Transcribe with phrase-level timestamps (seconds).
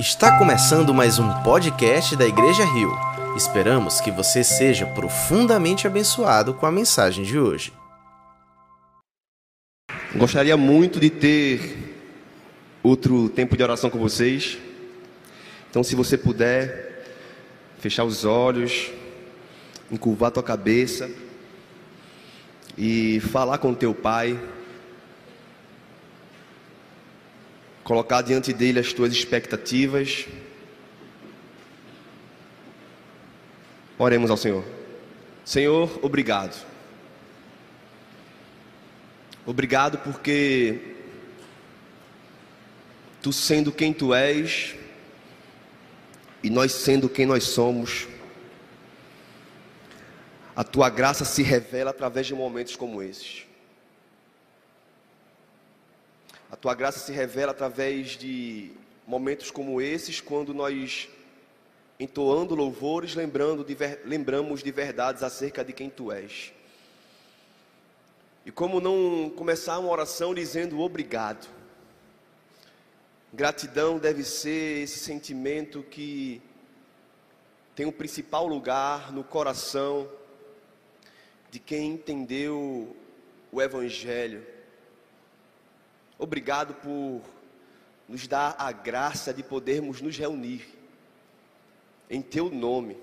[0.00, 2.90] Está começando mais um podcast da Igreja Rio.
[3.36, 7.70] Esperamos que você seja profundamente abençoado com a mensagem de hoje.
[10.16, 11.94] Gostaria muito de ter
[12.82, 14.56] outro tempo de oração com vocês.
[15.68, 17.04] Então, se você puder,
[17.78, 18.90] fechar os olhos,
[19.92, 21.10] encurvar tua cabeça
[22.78, 24.40] e falar com teu pai.
[27.84, 30.26] Colocar diante dele as tuas expectativas.
[33.98, 34.64] Oremos ao Senhor.
[35.44, 36.66] Senhor, obrigado.
[39.44, 40.94] Obrigado porque
[43.20, 44.76] tu sendo quem tu és
[46.42, 48.08] e nós sendo quem nós somos,
[50.54, 53.49] a tua graça se revela através de momentos como esses.
[56.50, 58.72] A tua graça se revela através de
[59.06, 61.08] momentos como esses, quando nós,
[61.98, 66.52] entoando louvores, lembrando de, lembramos de verdades acerca de quem tu és.
[68.44, 71.48] E como não começar uma oração dizendo obrigado?
[73.32, 76.42] Gratidão deve ser esse sentimento que
[77.76, 80.10] tem o principal lugar no coração
[81.48, 82.96] de quem entendeu
[83.52, 84.44] o Evangelho
[86.20, 87.22] Obrigado por
[88.06, 90.68] nos dar a graça de podermos nos reunir
[92.10, 92.98] em Teu nome.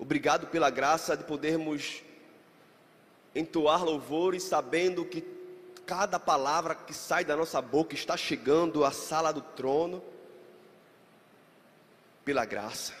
[0.00, 2.02] Obrigado pela graça de podermos
[3.36, 5.24] entoar louvores sabendo que
[5.86, 10.02] cada palavra que sai da nossa boca está chegando à sala do trono
[12.24, 12.94] pela graça.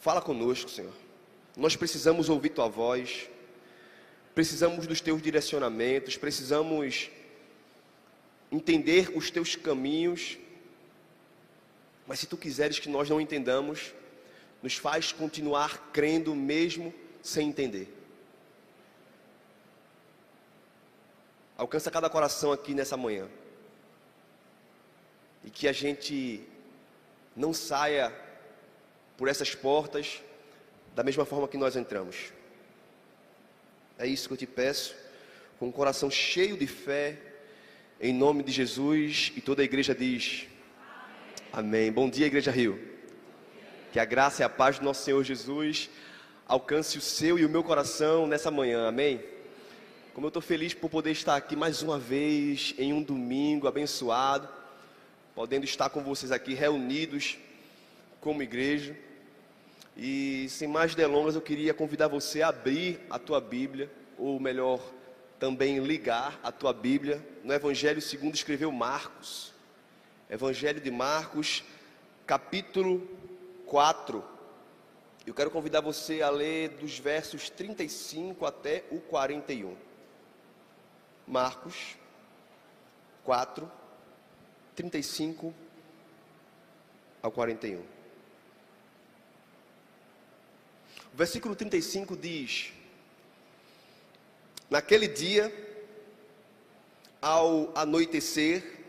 [0.00, 0.94] Fala conosco, Senhor.
[1.54, 3.28] Nós precisamos ouvir Tua voz
[4.36, 7.10] precisamos dos teus direcionamentos, precisamos
[8.52, 10.36] entender os teus caminhos.
[12.06, 13.94] Mas se tu quiseres que nós não entendamos,
[14.62, 16.92] nos faz continuar crendo mesmo
[17.22, 17.88] sem entender.
[21.56, 23.26] Alcança cada coração aqui nessa manhã.
[25.46, 26.46] E que a gente
[27.34, 28.14] não saia
[29.16, 30.20] por essas portas
[30.94, 32.35] da mesma forma que nós entramos.
[33.98, 34.94] É isso que eu te peço,
[35.58, 37.16] com o coração cheio de fé,
[37.98, 39.32] em nome de Jesus.
[39.34, 40.46] E toda a igreja diz:
[41.50, 41.84] Amém.
[41.84, 41.92] Amém.
[41.92, 42.78] Bom dia, Igreja Rio.
[43.92, 45.88] Que a graça e a paz do nosso Senhor Jesus
[46.46, 48.86] alcance o seu e o meu coração nessa manhã.
[48.86, 49.18] Amém.
[50.12, 54.46] Como eu estou feliz por poder estar aqui mais uma vez em um domingo abençoado,
[55.34, 57.38] podendo estar com vocês aqui reunidos
[58.20, 58.94] como igreja.
[59.96, 64.80] E sem mais delongas, eu queria convidar você a abrir a tua Bíblia, ou melhor,
[65.38, 69.54] também ligar a tua Bíblia no Evangelho segundo escreveu Marcos.
[70.28, 71.64] Evangelho de Marcos,
[72.26, 73.08] capítulo
[73.64, 74.22] 4.
[75.26, 79.76] Eu quero convidar você a ler dos versos 35 até o 41.
[81.26, 81.96] Marcos
[83.24, 83.70] 4,
[84.74, 85.54] 35
[87.22, 87.82] ao 41.
[91.16, 92.74] O versículo 35 diz:
[94.68, 95.50] Naquele dia,
[97.22, 98.80] ao anoitecer,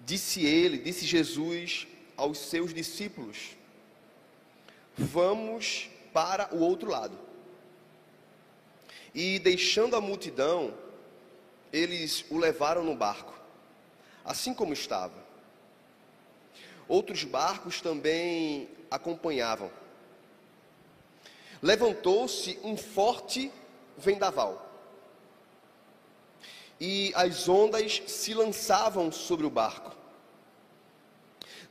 [0.00, 3.54] disse ele, disse Jesus aos seus discípulos:
[4.96, 7.18] Vamos para o outro lado.
[9.14, 10.72] E deixando a multidão,
[11.70, 13.38] eles o levaram no barco,
[14.24, 15.22] assim como estava.
[16.88, 19.83] Outros barcos também acompanhavam
[21.64, 23.50] levantou-se um forte
[23.96, 24.70] vendaval.
[26.78, 29.96] E as ondas se lançavam sobre o barco,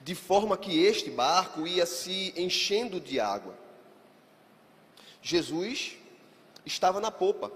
[0.02, 3.54] de forma que este barco ia se enchendo de água.
[5.22, 5.96] Jesus
[6.66, 7.52] estava na popa,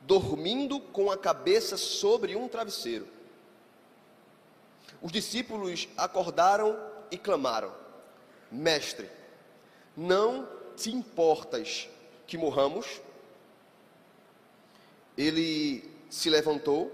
[0.00, 3.06] dormindo com a cabeça sobre um travesseiro.
[5.00, 6.76] Os discípulos acordaram
[7.08, 7.72] e clamaram:
[8.50, 9.08] Mestre,
[9.96, 11.88] não te importas
[12.26, 13.00] que morramos?
[15.16, 16.90] Ele se levantou,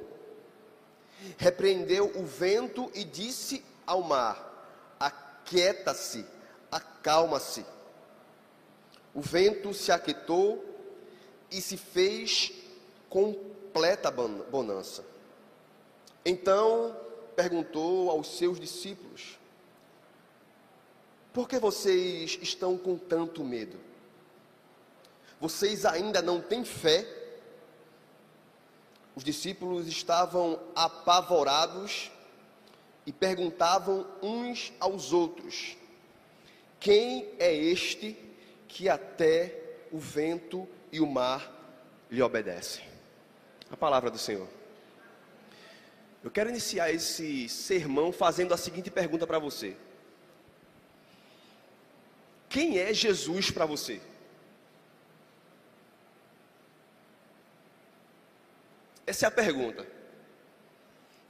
[1.38, 6.26] repreendeu o vento e disse ao mar: Aquieta-se,
[6.70, 7.64] acalma-se.
[9.14, 10.64] O vento se aquietou
[11.50, 12.52] e se fez
[13.08, 15.04] completa bonança.
[16.24, 16.96] Então
[17.36, 19.38] perguntou aos seus discípulos:
[21.36, 23.78] por que vocês estão com tanto medo?
[25.38, 27.06] Vocês ainda não têm fé?
[29.14, 32.10] Os discípulos estavam apavorados
[33.04, 35.76] e perguntavam uns aos outros:
[36.80, 38.16] Quem é este
[38.66, 41.52] que até o vento e o mar
[42.10, 42.82] lhe obedecem?
[43.70, 44.48] A palavra do Senhor.
[46.24, 49.76] Eu quero iniciar esse sermão fazendo a seguinte pergunta para você:
[52.48, 54.00] Quem é Jesus para você?
[59.06, 59.86] Essa é a pergunta.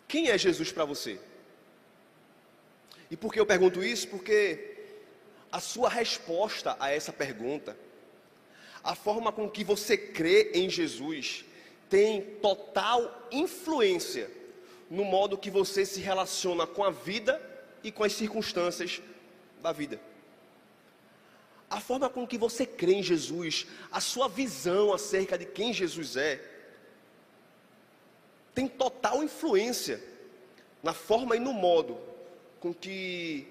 [0.08, 1.18] Quem é Jesus para você?
[3.10, 4.08] E por que eu pergunto isso?
[4.08, 4.76] Porque
[5.52, 7.76] a sua resposta a essa pergunta,
[8.82, 11.44] a forma com que você crê em Jesus,
[11.88, 14.30] tem total influência
[14.90, 17.40] no modo que você se relaciona com a vida
[17.82, 19.00] e com as circunstâncias
[19.62, 20.00] da vida.
[21.68, 26.16] A forma com que você crê em Jesus, a sua visão acerca de quem Jesus
[26.16, 26.40] é,
[28.54, 30.02] tem total influência
[30.82, 31.98] na forma e no modo
[32.60, 33.46] com que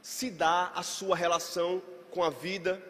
[0.00, 2.80] se dá a sua relação com a vida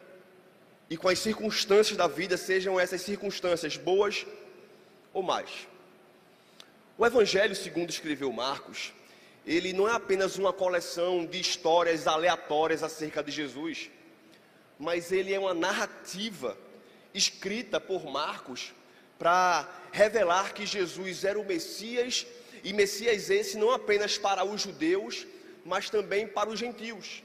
[0.90, 4.26] e com as circunstâncias da vida, sejam essas circunstâncias boas
[5.12, 5.66] ou mais.
[6.98, 8.92] O Evangelho, segundo escreveu Marcos,
[9.46, 13.90] ele não é apenas uma coleção de histórias aleatórias acerca de Jesus,
[14.78, 16.56] mas ele é uma narrativa
[17.12, 18.72] escrita por Marcos
[19.18, 22.26] para revelar que Jesus era o Messias
[22.62, 25.26] e Messias esse não apenas para os judeus,
[25.64, 27.22] mas também para os gentios.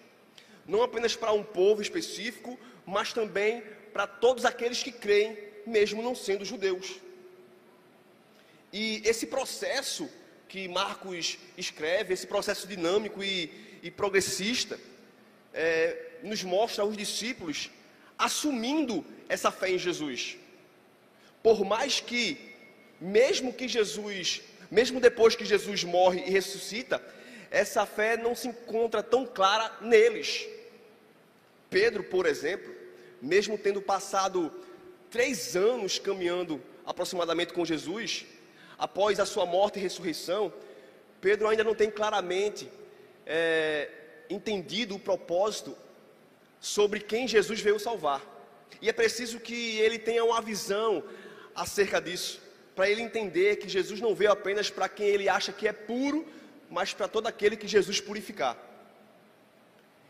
[0.67, 6.13] Não apenas para um povo específico, mas também para todos aqueles que creem, mesmo não
[6.13, 6.99] sendo judeus.
[8.71, 10.09] E esse processo
[10.47, 14.79] que Marcos escreve, esse processo dinâmico e, e progressista,
[15.53, 17.69] é, nos mostra os discípulos
[18.17, 20.37] assumindo essa fé em Jesus.
[21.41, 22.37] Por mais que,
[22.99, 27.01] mesmo que Jesus, mesmo depois que Jesus morre e ressuscita,
[27.49, 30.47] essa fé não se encontra tão clara neles.
[31.69, 32.73] Pedro, por exemplo,
[33.21, 34.51] mesmo tendo passado
[35.09, 38.25] três anos caminhando aproximadamente com Jesus,
[38.77, 40.51] após a sua morte e ressurreição,
[41.21, 42.69] Pedro ainda não tem claramente
[43.25, 43.89] é,
[44.29, 45.75] entendido o propósito
[46.59, 48.21] sobre quem Jesus veio salvar.
[48.81, 51.03] E é preciso que ele tenha uma visão
[51.55, 52.41] acerca disso,
[52.75, 56.25] para ele entender que Jesus não veio apenas para quem ele acha que é puro,
[56.69, 58.57] mas para todo aquele que Jesus purificar.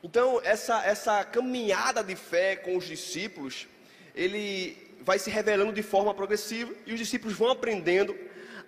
[0.04, 3.68] Então, essa, essa caminhada de fé com os discípulos,
[4.16, 8.16] ele vai se revelando de forma progressiva e os discípulos vão aprendendo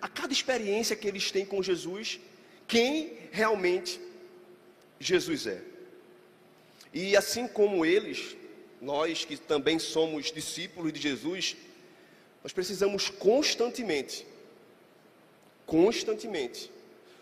[0.00, 2.18] a cada experiência que eles têm com Jesus,
[2.66, 4.00] quem realmente
[4.98, 5.71] Jesus é.
[6.92, 8.36] E assim como eles,
[8.80, 11.56] nós que também somos discípulos de Jesus,
[12.42, 14.26] nós precisamos constantemente,
[15.64, 16.70] constantemente,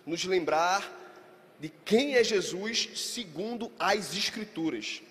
[0.05, 0.99] nos lembrar
[1.61, 5.03] de quem é Jesus segundo as Escrituras.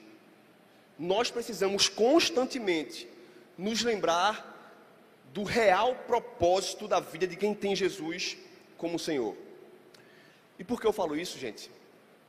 [0.98, 3.08] Nós precisamos constantemente
[3.58, 4.50] nos lembrar
[5.32, 8.36] do real propósito da vida de quem tem Jesus
[8.78, 9.38] como Senhor.
[10.58, 11.70] E por que eu falo isso, gente?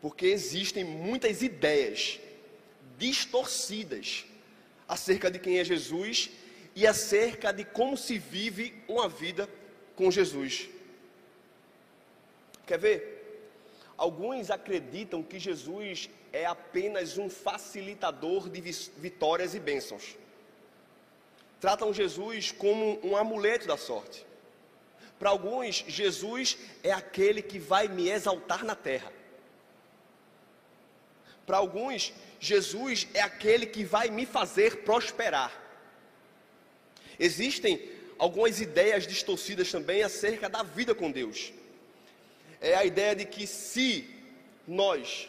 [0.00, 2.19] Porque existem muitas ideias
[2.99, 4.25] distorcidas
[4.88, 6.31] acerca de quem é Jesus
[6.75, 9.49] e acerca de como se vive uma vida
[9.94, 10.69] com Jesus.
[12.67, 13.20] Quer ver?
[13.96, 18.60] Alguns acreditam que Jesus é apenas um facilitador de
[18.96, 20.17] vitórias e bênçãos.
[21.60, 24.24] Tratam Jesus como um amuleto da sorte.
[25.19, 29.13] Para alguns, Jesus é aquele que vai me exaltar na terra.
[31.47, 35.53] Para alguns, Jesus é aquele que vai me fazer prosperar.
[37.19, 41.53] Existem algumas ideias distorcidas também acerca da vida com Deus.
[42.61, 44.09] É a ideia de que se
[44.67, 45.29] nós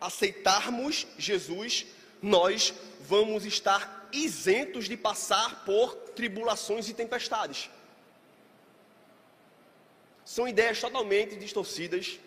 [0.00, 1.86] aceitarmos Jesus,
[2.20, 7.70] nós vamos estar isentos de passar por tribulações e tempestades.
[10.24, 12.18] São ideias totalmente distorcidas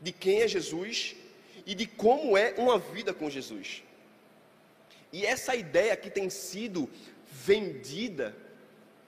[0.00, 1.16] de quem é Jesus
[1.66, 3.82] e de como é uma vida com Jesus.
[5.12, 6.88] E essa ideia que tem sido
[7.30, 8.34] vendida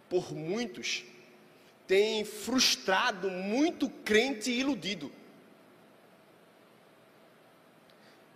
[0.08, 1.04] por muitos
[1.86, 5.12] tem frustrado muito crente iludido.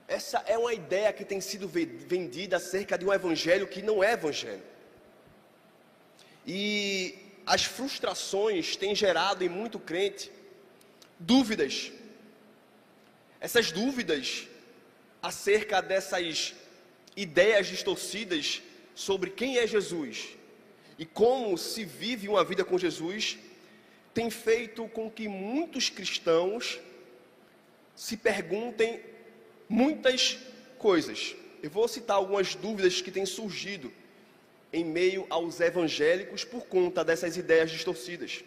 [0.06, 4.12] Essa é uma ideia que tem sido vendida acerca de um evangelho que não é
[4.12, 4.62] evangelho.
[6.46, 10.32] E as frustrações têm gerado em muito crente
[11.18, 11.92] dúvidas.
[13.40, 14.46] Essas dúvidas
[15.22, 16.54] acerca dessas
[17.16, 18.62] ideias distorcidas
[18.94, 20.28] sobre quem é Jesus
[20.98, 23.38] e como se vive uma vida com Jesus
[24.12, 26.80] tem feito com que muitos cristãos
[27.94, 29.00] se perguntem
[29.68, 30.38] muitas
[30.78, 31.36] coisas.
[31.62, 33.92] Eu vou citar algumas dúvidas que têm surgido
[34.72, 38.42] em meio aos evangélicos por conta dessas ideias distorcidas.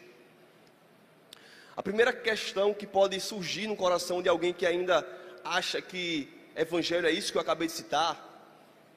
[1.76, 5.08] A primeira questão que pode surgir no coração de alguém que ainda
[5.44, 8.28] acha que evangelho é isso que eu acabei de citar,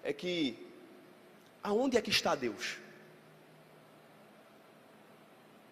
[0.02, 0.58] é que
[1.62, 2.76] aonde é que está Deus?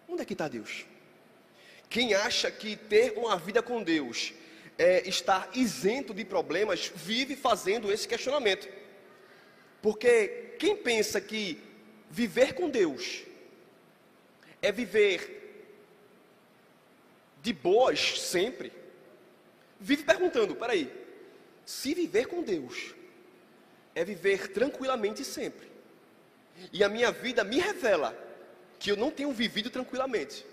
[0.07, 0.85] Onde é que está Deus?
[1.89, 4.33] Quem acha que ter uma vida com Deus
[4.77, 8.67] é estar isento de problemas, vive fazendo esse questionamento.
[9.81, 11.61] Porque quem pensa que
[12.09, 13.23] viver com Deus
[14.61, 15.42] é viver
[17.43, 18.71] de boas sempre,
[19.77, 20.89] vive perguntando: peraí,
[21.65, 22.95] se viver com Deus
[23.93, 25.69] é viver tranquilamente sempre,
[26.71, 28.17] e a minha vida me revela
[28.79, 30.45] que eu não tenho vivido tranquilamente,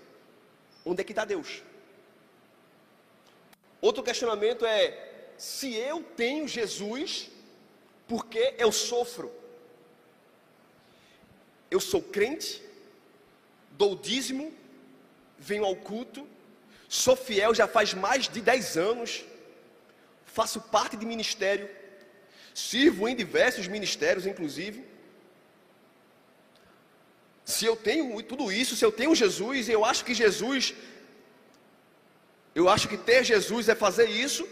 [0.85, 1.63] onde é que está Deus?
[3.79, 7.31] Outro questionamento é: se eu tenho Jesus,
[8.05, 9.31] por que eu sofro?
[11.69, 12.61] Eu sou crente,
[13.71, 14.53] dou dízimo,
[15.39, 16.27] venho ao culto,
[16.99, 19.23] sou fiel já faz mais de 10 anos,
[20.25, 21.69] faço parte de ministério,
[22.53, 24.85] sirvo em diversos ministérios, inclusive.
[27.45, 30.73] Se eu tenho tudo isso, se eu tenho Jesus, eu acho que Jesus
[32.53, 34.45] eu acho que ter Jesus é fazer isso.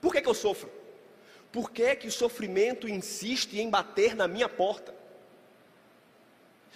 [0.00, 0.70] Por que, que eu sofro?
[1.50, 4.94] Por que, que o sofrimento insiste em bater na minha porta?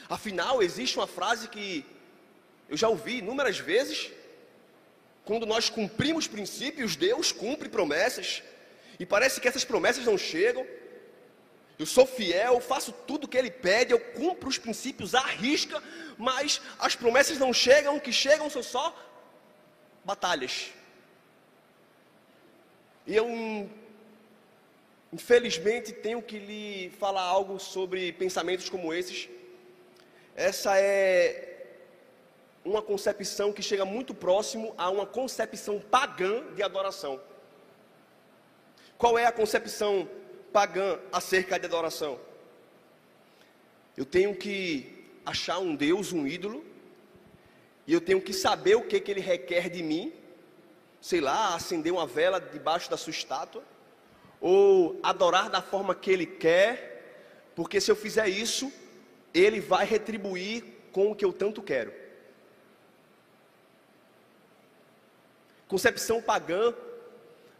[0.09, 1.87] Afinal, existe uma frase que
[2.69, 4.11] eu já ouvi inúmeras vezes.
[5.25, 8.43] Quando nós cumprimos princípios, Deus cumpre promessas.
[8.99, 10.67] E parece que essas promessas não chegam.
[11.79, 15.83] Eu sou fiel, faço tudo o que Ele pede, eu cumpro os princípios à risca,
[16.17, 18.97] mas as promessas não chegam, o que chegam são só
[20.03, 20.71] batalhas.
[23.07, 23.29] E eu,
[25.13, 29.29] infelizmente, tenho que lhe falar algo sobre pensamentos como esses.
[30.35, 31.56] Essa é
[32.67, 37.21] uma concepção que chega muito próximo a uma concepção pagã de adoração.
[38.99, 40.09] Qual é a concepção
[40.53, 42.19] pagã acerca de adoração?
[43.97, 46.65] Eu tenho que achar um Deus, um ídolo,
[47.87, 50.13] e eu tenho que saber o que, que ele requer de mim,
[51.01, 53.63] sei lá, acender uma vela debaixo da sua estátua,
[54.41, 58.73] ou adorar da forma que ele quer, porque se eu fizer isso,
[59.33, 62.06] ele vai retribuir com o que eu tanto quero.
[65.69, 66.73] Concepção pagã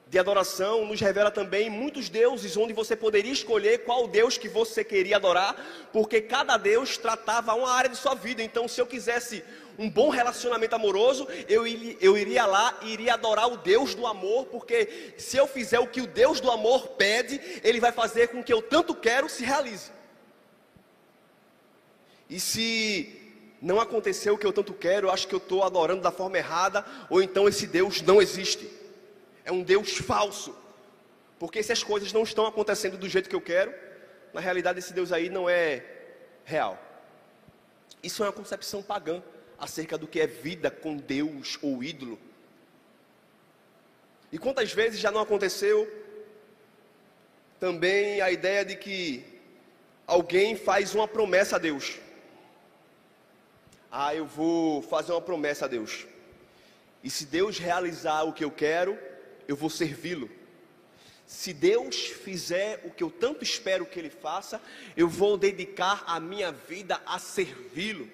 [0.09, 4.85] de adoração nos revela também muitos deuses onde você poderia escolher qual Deus que você
[4.85, 5.57] queria adorar,
[5.93, 8.41] porque cada Deus tratava uma área de sua vida.
[8.41, 9.43] Então, se eu quisesse
[9.77, 11.67] um bom relacionamento amoroso, eu,
[12.01, 15.89] eu iria lá e iria adorar o Deus do amor, porque se eu fizer o
[15.89, 19.45] que o Deus do amor pede, Ele vai fazer com que eu tanto quero se
[19.45, 19.91] realize.
[22.31, 23.26] E se
[23.61, 26.37] não aconteceu o que eu tanto quero, eu acho que eu estou adorando da forma
[26.37, 28.71] errada, ou então esse Deus não existe.
[29.45, 30.55] É um Deus falso.
[31.39, 33.73] Porque se as coisas não estão acontecendo do jeito que eu quero,
[34.33, 35.85] na realidade esse Deus aí não é
[36.45, 36.79] real.
[38.03, 39.23] Isso é uma concepção pagã
[39.59, 42.19] acerca do que é vida com Deus ou ídolo.
[44.31, 45.91] E quantas vezes já não aconteceu
[47.59, 49.25] também a ideia de que
[50.07, 51.99] alguém faz uma promessa a Deus.
[53.99, 56.07] Ah, eu vou fazer uma promessa a Deus.
[57.03, 58.99] E se Deus realizar o que eu quero,
[59.49, 60.31] eu vou servi-lo.
[61.27, 64.61] Se Deus fizer o que eu tanto espero que Ele faça,
[64.95, 68.07] eu vou dedicar a minha vida a servi-lo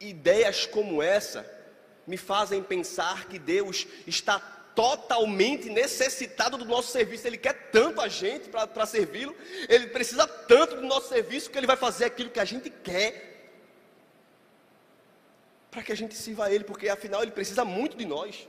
[0.00, 1.44] ideias como essa
[2.06, 4.38] me fazem pensar que Deus está
[4.74, 7.26] totalmente necessitado do nosso serviço.
[7.26, 9.36] Ele quer tanto a gente para servi-lo,
[9.68, 13.28] ele precisa tanto do nosso serviço que ele vai fazer aquilo que a gente quer
[15.78, 18.48] para que a gente sirva a ele, porque afinal ele precisa muito de nós.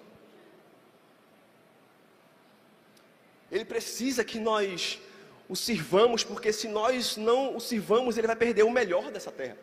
[3.52, 5.00] Ele precisa que nós
[5.48, 9.56] o sirvamos, porque se nós não o sirvamos, ele vai perder o melhor dessa terra.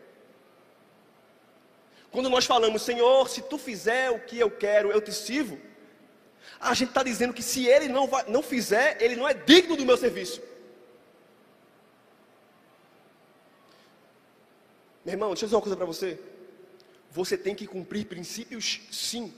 [2.13, 5.59] Quando nós falamos, Senhor, se tu fizer o que eu quero, eu te sirvo,
[6.61, 9.77] a gente está dizendo que se ele não, vai, não fizer, ele não é digno
[9.77, 10.41] do meu serviço.
[15.05, 16.36] Meu irmão, deixa eu dizer uma coisa para você.
[17.17, 19.33] Você tem que cumprir princípios, sim.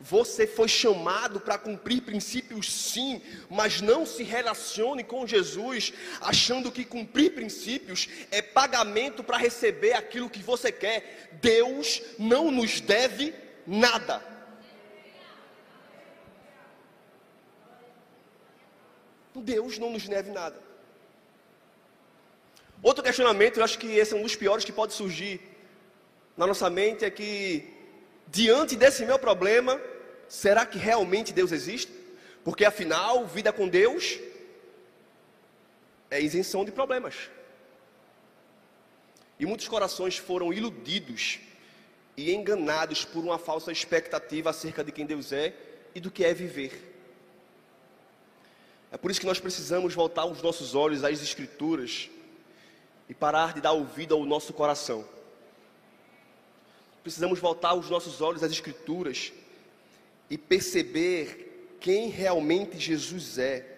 [0.00, 6.84] Você foi chamado para cumprir princípios, sim, mas não se relacione com Jesus achando que
[6.84, 11.38] cumprir princípios é pagamento para receber aquilo que você quer.
[11.40, 13.32] Deus não nos deve
[13.64, 14.20] nada.
[19.36, 20.60] Deus não nos deve nada.
[22.82, 25.53] Outro questionamento, eu acho que esse é um dos piores que pode surgir
[26.36, 27.68] na nossa mente, é que
[28.26, 29.80] diante desse meu problema,
[30.28, 31.92] será que realmente Deus existe?
[32.42, 34.18] Porque afinal, vida com Deus
[36.10, 37.30] é isenção de problemas.
[39.38, 41.40] E muitos corações foram iludidos
[42.16, 45.54] e enganados por uma falsa expectativa acerca de quem Deus é
[45.94, 46.92] e do que é viver.
[48.92, 52.08] É por isso que nós precisamos voltar os nossos olhos às Escrituras
[53.08, 55.04] e parar de dar ouvido ao nosso coração.
[57.04, 59.30] Precisamos voltar os nossos olhos às Escrituras
[60.30, 63.74] e perceber quem realmente Jesus é,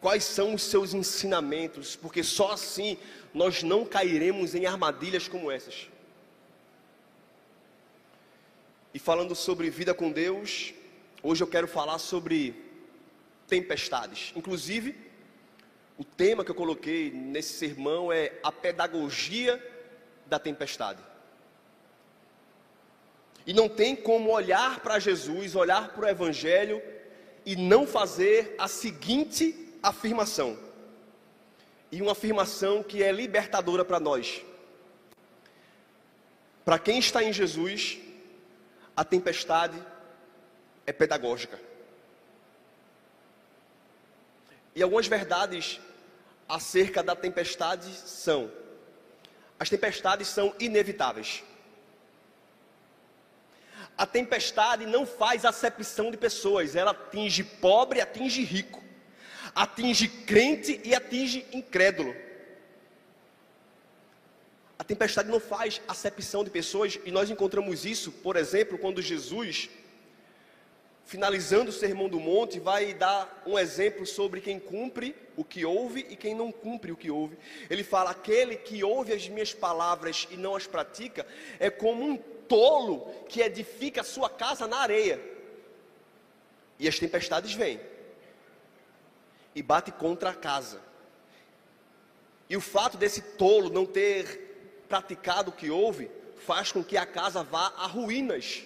[0.00, 2.98] quais são os seus ensinamentos, porque só assim
[3.32, 5.88] nós não cairemos em armadilhas como essas.
[8.92, 10.74] E falando sobre vida com Deus,
[11.22, 12.52] hoje eu quero falar sobre
[13.46, 14.32] tempestades.
[14.34, 14.96] Inclusive,
[15.96, 19.64] o tema que eu coloquei nesse sermão é a pedagogia
[20.26, 21.13] da tempestade.
[23.46, 26.82] E não tem como olhar para Jesus, olhar para o Evangelho
[27.44, 30.58] e não fazer a seguinte afirmação.
[31.92, 34.42] E uma afirmação que é libertadora para nós.
[36.64, 37.98] Para quem está em Jesus,
[38.96, 39.80] a tempestade
[40.86, 41.60] é pedagógica.
[44.74, 45.78] E algumas verdades
[46.48, 48.50] acerca da tempestade são:
[49.58, 51.44] as tempestades são inevitáveis.
[53.96, 58.82] A tempestade não faz acepção de pessoas, ela atinge pobre, atinge rico,
[59.54, 62.14] atinge crente e atinge incrédulo.
[64.76, 69.70] A tempestade não faz acepção de pessoas, e nós encontramos isso, por exemplo, quando Jesus,
[71.04, 76.04] finalizando o Sermão do Monte, vai dar um exemplo sobre quem cumpre o que ouve
[76.10, 77.38] e quem não cumpre o que ouve.
[77.70, 81.24] Ele fala: aquele que ouve as minhas palavras e não as pratica,
[81.60, 85.20] é como um tolo que edifica a sua casa na areia.
[86.78, 87.80] E as tempestades vêm
[89.54, 90.80] e bate contra a casa.
[92.48, 96.10] E o fato desse tolo não ter praticado o que houve,
[96.44, 98.64] faz com que a casa vá a ruínas.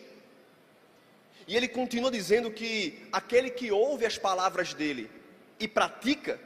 [1.47, 5.11] E ele continua dizendo que aquele que ouve as palavras dele
[5.59, 6.41] e pratica,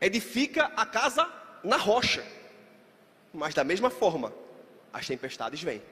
[0.00, 1.30] edifica a casa
[1.62, 2.24] na rocha.
[3.32, 4.32] Mas da mesma forma,
[4.92, 5.82] as tempestades vêm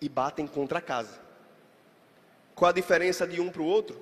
[0.00, 1.18] e batem contra a casa.
[2.54, 4.00] Qual a diferença de um para o outro?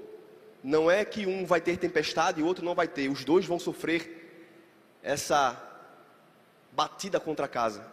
[0.63, 3.45] Não é que um vai ter tempestade e o outro não vai ter, os dois
[3.45, 4.25] vão sofrer
[5.03, 5.61] essa
[6.73, 7.87] batida contra a casa.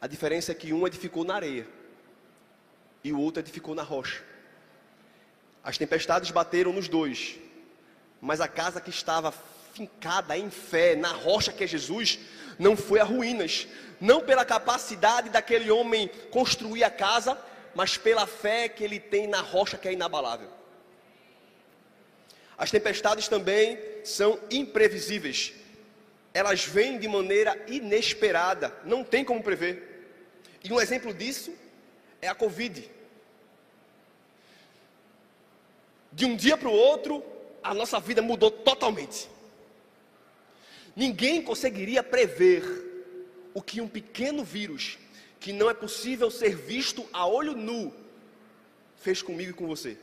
[0.00, 1.66] A diferença é que um edificou na areia
[3.04, 4.22] e o outro edificou na rocha.
[5.62, 7.38] As tempestades bateram nos dois,
[8.20, 9.32] mas a casa que estava
[9.80, 12.18] fincada em fé na rocha que é Jesus
[12.58, 13.66] não foi a ruínas,
[13.98, 17.38] não pela capacidade daquele homem construir a casa,
[17.74, 20.50] mas pela fé que ele tem na rocha que é inabalável.
[22.58, 25.54] As tempestades também são imprevisíveis
[26.32, 30.06] elas vêm de maneira inesperada, não tem como prever.
[30.62, 31.52] E um exemplo disso
[32.22, 32.88] é a Covid.
[36.12, 37.24] De um dia para o outro,
[37.62, 39.28] a nossa vida mudou totalmente.
[41.02, 42.62] Ninguém conseguiria prever
[43.54, 44.98] o que um pequeno vírus,
[45.42, 47.92] que não é possível ser visto a olho nu,
[48.96, 49.96] fez comigo e com você.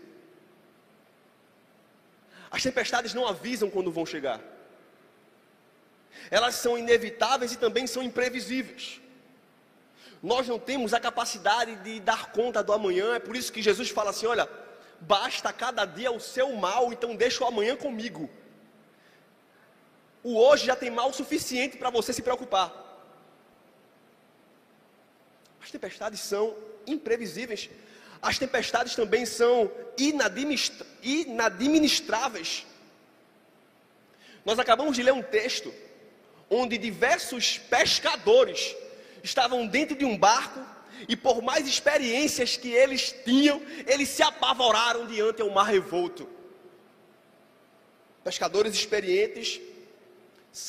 [2.50, 4.40] As tempestades não avisam quando vão chegar
[6.30, 9.00] elas são inevitáveis e também são imprevisíveis.
[10.22, 13.90] Nós não temos a capacidade de dar conta do amanhã, é por isso que Jesus
[13.90, 14.50] fala assim: olha,
[15.00, 18.30] basta cada dia o seu mal, então deixa o amanhã comigo.
[20.28, 22.70] O hoje já tem mal suficiente para você se preocupar.
[25.64, 26.54] As tempestades são
[26.86, 27.70] imprevisíveis.
[28.22, 32.66] As tempestades também são inadministráveis.
[34.44, 35.74] Nós acabamos de ler um texto
[36.50, 38.76] onde diversos pescadores
[39.24, 40.60] estavam dentro de um barco
[41.08, 46.28] e por mais experiências que eles tinham, eles se apavoraram diante ao mar revolto.
[48.26, 49.62] Pescadores experientes,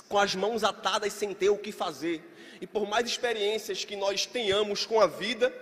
[0.08, 2.22] com as mãos atadas sem ter o que fazer.
[2.60, 5.52] E por mais experiências que nós tenhamos com a vida,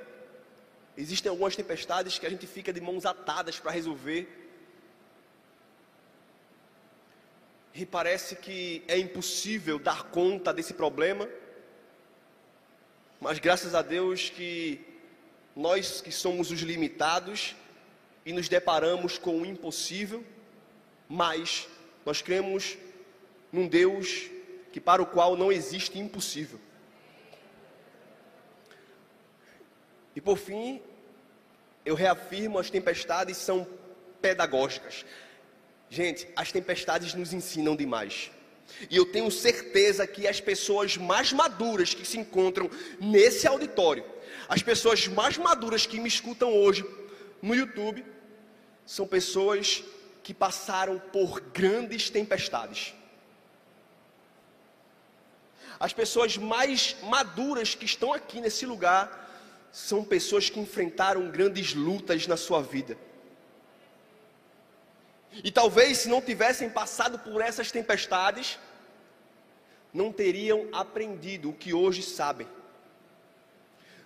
[0.96, 4.46] existem algumas tempestades que a gente fica de mãos atadas para resolver
[7.78, 11.28] e parece que é impossível dar conta desse problema,
[13.20, 14.80] mas graças a Deus que
[15.54, 17.54] nós que somos os limitados
[18.24, 20.24] e nos deparamos com o impossível,
[21.08, 21.68] Mas
[22.04, 22.76] nós cremos
[23.52, 24.30] num Deus
[24.72, 26.60] que para o qual não existe impossível.
[30.14, 30.80] E por fim,
[31.84, 33.66] eu reafirmo: as tempestades são
[34.20, 35.04] pedagógicas.
[35.88, 38.30] Gente, as tempestades nos ensinam demais.
[38.90, 42.68] E eu tenho certeza que as pessoas mais maduras que se encontram
[43.00, 44.04] nesse auditório,
[44.48, 46.84] as pessoas mais maduras que me escutam hoje
[47.40, 48.04] no YouTube,
[48.84, 49.84] são pessoas
[50.22, 52.92] que passaram por grandes tempestades.
[55.78, 59.24] As pessoas mais maduras que estão aqui nesse lugar
[59.70, 62.96] são pessoas que enfrentaram grandes lutas na sua vida.
[65.44, 68.58] E talvez se não tivessem passado por essas tempestades,
[69.92, 72.48] não teriam aprendido o que hoje sabem.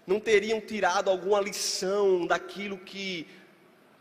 [0.04, 3.28] Não teriam tirado alguma lição daquilo que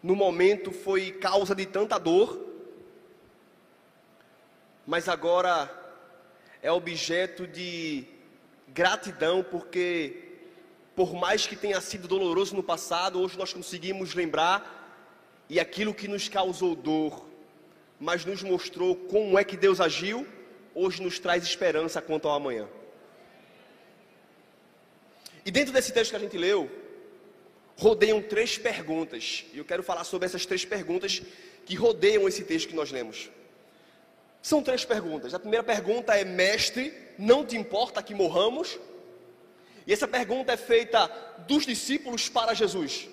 [0.02, 2.48] no momento foi causa de tanta dor,
[4.88, 5.79] mas agora
[6.62, 8.06] é objeto de
[8.68, 10.30] gratidão, porque
[10.96, 14.78] por mais que tenha sido doloroso no passado, hoje nós conseguimos lembrar
[15.48, 17.26] e aquilo que nos causou dor,
[18.00, 20.28] mas nos mostrou como é que Deus agiu,
[20.76, 22.68] hoje nos traz esperança quanto ao amanhã.
[25.46, 26.70] E dentro desse texto que a gente leu,
[27.78, 31.22] rodeiam três perguntas, e eu quero falar sobre essas três perguntas
[31.66, 33.30] que rodeiam esse texto que nós lemos.
[34.42, 35.34] São três perguntas.
[35.34, 38.80] A primeira pergunta é: Mestre, não te importa que morramos?
[39.86, 41.08] E essa pergunta é feita
[41.48, 43.10] dos discípulos para Jesus.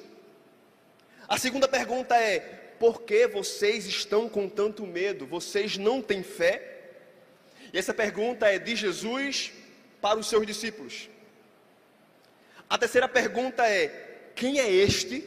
[1.28, 2.38] A segunda pergunta é:
[2.78, 5.26] Por que vocês estão com tanto medo?
[5.26, 6.74] Vocês não têm fé?
[7.72, 9.52] E essa pergunta é de Jesus
[10.00, 11.08] para os seus discípulos.
[12.70, 15.24] A terceira pergunta é: Quem é este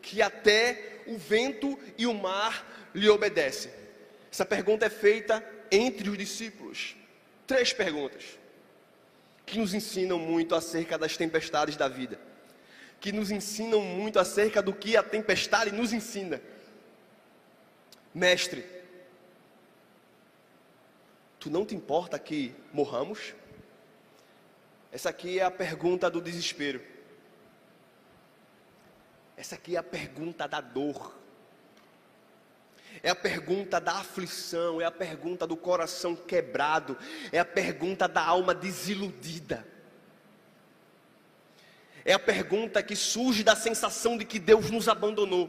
[0.00, 3.79] que até o vento e o mar lhe obedecem?
[4.30, 6.96] Essa pergunta é feita entre os discípulos.
[7.46, 8.38] Três perguntas
[9.44, 12.20] que nos ensinam muito acerca das tempestades da vida,
[13.00, 16.40] que nos ensinam muito acerca do que a tempestade nos ensina.
[18.14, 18.64] Mestre,
[21.40, 23.34] tu não te importa que morramos?
[24.92, 26.80] Essa aqui é a pergunta do desespero.
[29.36, 31.19] Essa aqui é a pergunta da dor.
[33.02, 36.98] É a pergunta da aflição, é a pergunta do coração quebrado,
[37.32, 39.66] é a pergunta da alma desiludida.
[42.04, 45.48] É a pergunta que surge da sensação de que Deus nos abandonou.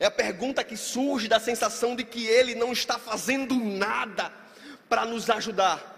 [0.00, 4.32] É a pergunta que surge da sensação de que Ele não está fazendo nada
[4.88, 5.96] para nos ajudar.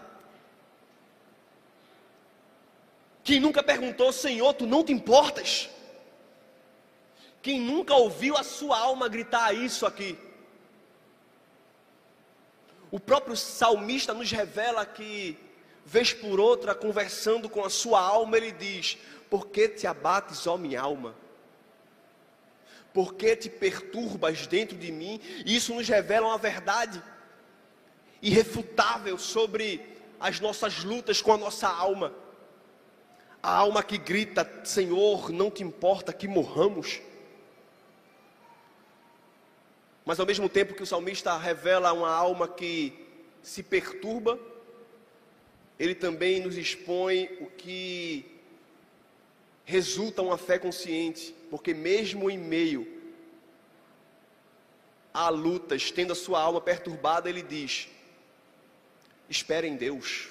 [3.22, 5.68] Quem nunca perguntou, Senhor, tu não te importas?
[7.42, 10.18] Quem nunca ouviu a sua alma gritar isso aqui?
[12.90, 15.38] O próprio salmista nos revela que,
[15.84, 18.98] vez por outra, conversando com a sua alma, ele diz:
[19.30, 21.14] Por que te abates, ó minha alma?
[22.92, 25.20] Por que te perturbas dentro de mim?
[25.46, 27.00] Isso nos revela uma verdade
[28.20, 29.80] irrefutável sobre
[30.18, 32.12] as nossas lutas com a nossa alma.
[33.40, 37.00] A alma que grita: Senhor, não te importa que morramos.
[40.10, 43.06] Mas ao mesmo tempo que o salmista revela uma alma que
[43.44, 44.40] se perturba,
[45.78, 48.26] ele também nos expõe o que
[49.64, 52.92] resulta uma fé consciente, porque mesmo em meio
[55.14, 57.88] a lutas, tendo a sua alma perturbada, ele diz:
[59.28, 60.30] Espera em Deus,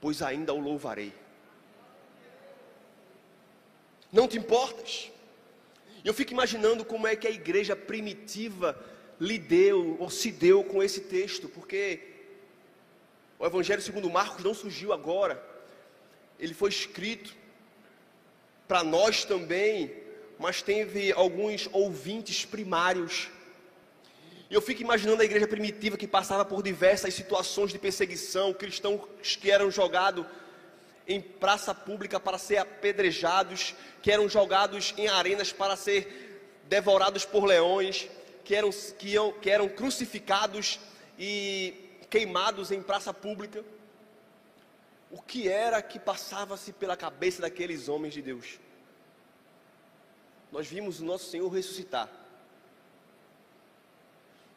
[0.00, 1.12] pois ainda o louvarei.
[4.12, 5.10] Não te importas?
[6.04, 8.78] E eu fico imaginando como é que a igreja primitiva
[9.18, 12.00] lidou ou se deu com esse texto, porque
[13.38, 15.42] o Evangelho segundo Marcos não surgiu agora,
[16.38, 17.34] ele foi escrito
[18.68, 19.94] para nós também,
[20.38, 23.28] mas teve alguns ouvintes primários.
[24.50, 29.00] E eu fico imaginando a igreja primitiva que passava por diversas situações de perseguição, cristãos
[29.40, 30.26] que eram jogados
[31.06, 37.44] em praça pública para ser apedrejados, que eram jogados em arenas para ser devorados por
[37.44, 38.08] leões,
[38.44, 40.80] que eram, que, que eram crucificados
[41.18, 41.74] e
[42.08, 43.64] queimados em praça pública.
[45.10, 48.58] O que era que passava-se pela cabeça daqueles homens de Deus?
[50.50, 52.08] Nós vimos o nosso Senhor ressuscitar.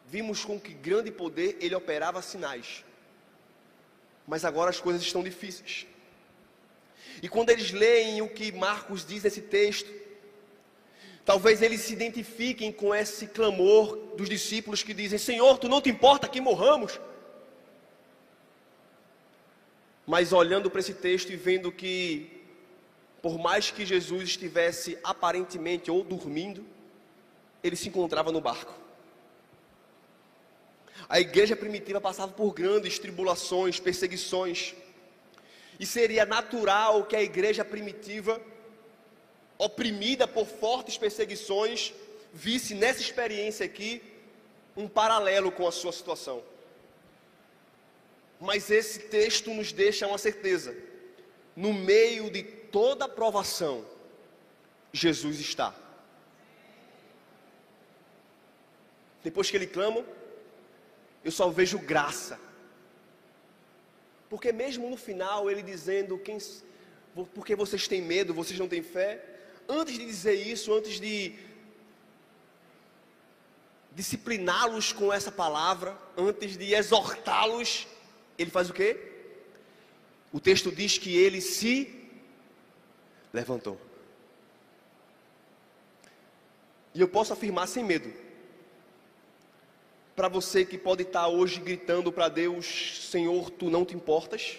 [0.06, 2.84] Vimos com que grande poder ele operava sinais.
[4.26, 5.86] Mas agora as coisas estão difíceis.
[7.22, 9.90] E quando eles leem o que Marcos diz nesse texto,
[11.28, 15.90] Talvez eles se identifiquem com esse clamor dos discípulos que dizem: Senhor, tu não te
[15.90, 16.98] importa que morramos?
[20.06, 22.30] Mas olhando para esse texto e vendo que,
[23.20, 26.64] por mais que Jesus estivesse aparentemente ou dormindo,
[27.62, 28.72] ele se encontrava no barco.
[31.10, 34.74] A igreja primitiva passava por grandes tribulações, perseguições,
[35.78, 38.40] e seria natural que a igreja primitiva,
[39.56, 41.94] oprimida por fortes perseguições,
[42.32, 44.02] visse nessa experiência aqui
[44.76, 46.42] um paralelo com a sua situação.
[48.40, 50.76] Mas esse texto nos deixa uma certeza:
[51.54, 53.84] no meio de toda provação,
[54.92, 55.74] Jesus está.
[59.22, 60.04] Depois que ele clama,
[61.24, 62.47] eu só vejo graça.
[64.28, 66.38] Porque mesmo no final ele dizendo quem
[67.34, 69.24] porque vocês têm medo, vocês não têm fé,
[69.68, 71.34] antes de dizer isso, antes de
[73.92, 77.88] discipliná-los com essa palavra, antes de exortá-los,
[78.38, 78.96] ele faz o quê?
[80.32, 82.08] O texto diz que ele se
[83.32, 83.80] levantou.
[86.94, 88.12] E eu posso afirmar sem medo,
[90.18, 94.58] para você que pode estar hoje gritando para Deus: Senhor, tu não te importas.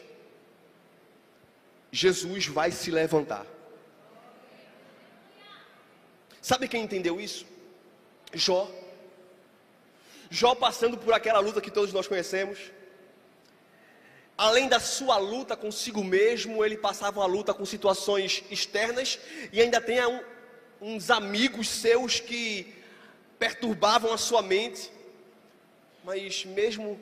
[1.91, 3.45] Jesus vai se levantar.
[6.41, 7.45] Sabe quem entendeu isso?
[8.33, 8.71] Jó.
[10.29, 12.57] Jó passando por aquela luta que todos nós conhecemos
[14.39, 19.19] além da sua luta consigo mesmo, ele passava uma luta com situações externas
[19.51, 20.21] e ainda tem um,
[20.79, 22.73] uns amigos seus que
[23.37, 24.89] perturbavam a sua mente.
[26.03, 26.99] Mas mesmo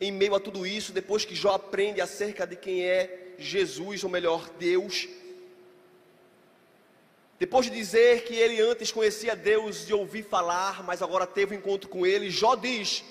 [0.00, 4.10] em meio a tudo isso, depois que Jó aprende acerca de quem é Jesus, ou
[4.10, 5.08] melhor, Deus,
[7.38, 11.58] depois de dizer que ele antes conhecia Deus de ouvir falar, mas agora teve um
[11.58, 13.02] encontro com ele, Jó diz: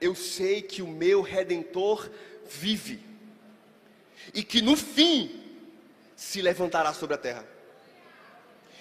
[0.00, 2.10] Eu sei que o meu redentor
[2.48, 3.00] vive,
[4.34, 5.40] e que no fim
[6.16, 7.46] se levantará sobre a terra.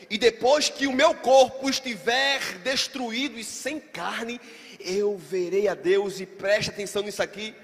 [0.10, 4.42] E depois que o meu corpo estiver destruído e sem carne,
[4.86, 6.20] eu verei a Deus.
[6.20, 7.56] E preste atenção nisso aqui.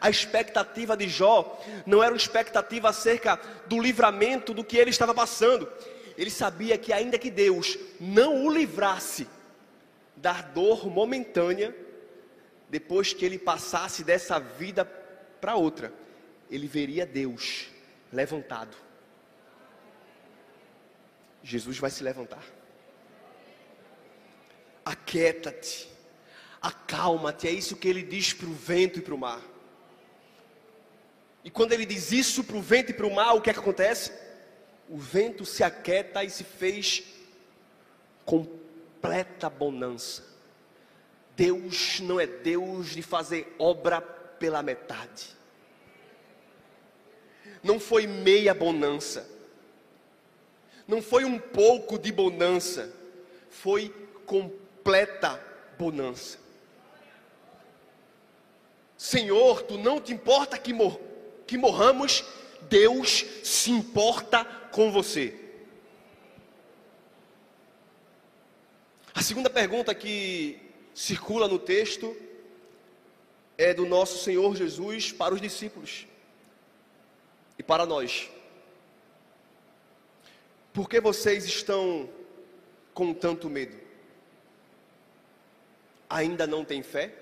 [0.00, 5.14] A expectativa de Jó não era uma expectativa acerca do livramento do que ele estava
[5.14, 5.70] passando.
[6.16, 9.26] Ele sabia que, ainda que Deus não o livrasse
[10.16, 11.74] da dor momentânea,
[12.68, 14.84] depois que ele passasse dessa vida
[15.40, 15.92] para outra,
[16.50, 17.68] ele veria Deus
[18.12, 18.76] levantado.
[21.42, 22.44] Jesus vai se levantar.
[24.84, 25.91] Aquieta-te,
[26.62, 29.42] acalma-te, é isso que ele diz para o vento e para o mar.
[31.44, 33.52] E quando ele diz isso para o vento e para o mar, o que, é
[33.52, 34.12] que acontece?
[34.88, 37.02] O vento se aquieta e se fez
[38.24, 40.24] completa bonança.
[41.34, 45.36] Deus não é Deus de fazer obra pela metade.
[47.62, 49.28] Não foi meia bonança.
[50.86, 52.92] Não foi um pouco de bonança.
[53.50, 53.88] Foi
[54.26, 55.40] completa
[55.78, 56.41] bonança.
[59.02, 60.96] Senhor, tu não te importa que, mor
[61.44, 62.24] que morramos,
[62.68, 65.34] Deus se importa com você.
[69.12, 70.56] A segunda pergunta que
[70.94, 72.16] circula no texto
[73.58, 76.06] é do nosso Senhor Jesus para os discípulos
[77.58, 78.30] e para nós.
[80.72, 82.08] Por que vocês estão
[82.94, 83.76] com tanto medo?
[86.08, 87.21] Ainda não têm fé?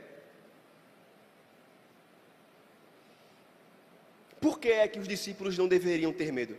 [4.40, 6.56] Por que é que os discípulos não deveriam ter medo?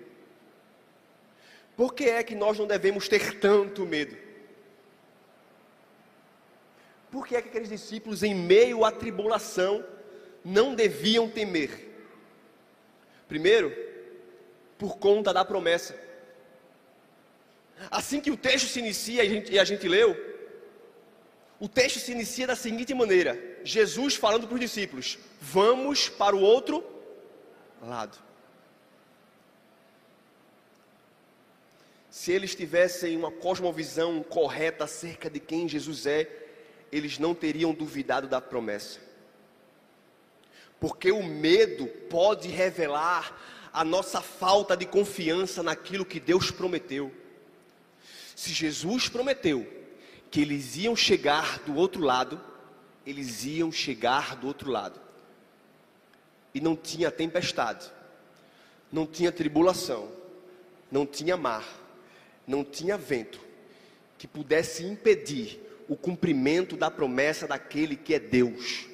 [1.75, 4.15] Por que é que nós não devemos ter tanto medo?
[7.09, 9.83] Por que é que aqueles discípulos, em meio à tribulação,
[10.45, 11.89] não deviam temer?
[13.27, 13.75] Primeiro,
[14.77, 15.99] por conta da promessa.
[17.89, 20.15] Assim que o texto se inicia e a gente, e a gente leu,
[21.59, 26.41] o texto se inicia da seguinte maneira: Jesus falando para os discípulos: Vamos para o
[26.41, 26.83] outro
[27.81, 28.17] lado.
[32.09, 36.29] Se eles tivessem uma cosmovisão correta acerca de quem Jesus é,
[36.91, 38.99] eles não teriam duvidado da promessa.
[40.79, 43.39] Porque o medo pode revelar
[43.71, 47.11] a nossa falta de confiança naquilo que Deus prometeu.
[48.35, 49.65] Se Jesus prometeu
[50.29, 52.41] que eles iam chegar do outro lado,
[53.05, 54.99] eles iam chegar do outro lado.
[56.53, 57.91] E não tinha tempestade,
[58.91, 60.11] não tinha tribulação,
[60.91, 61.65] não tinha mar,
[62.45, 63.39] não tinha vento
[64.17, 68.87] que pudesse impedir o cumprimento da promessa daquele que é Deus.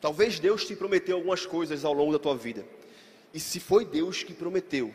[0.00, 2.64] Talvez Deus te prometeu algumas coisas ao longo da tua vida.
[3.34, 4.94] E se foi Deus que prometeu,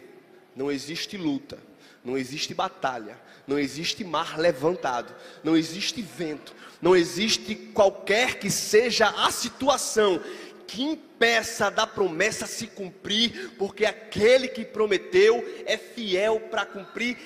[0.55, 1.59] não existe luta,
[2.03, 9.07] não existe batalha, não existe mar levantado, não existe vento, não existe qualquer que seja
[9.09, 10.21] a situação
[10.67, 17.17] que impeça da promessa se cumprir, porque aquele que prometeu é fiel para cumprir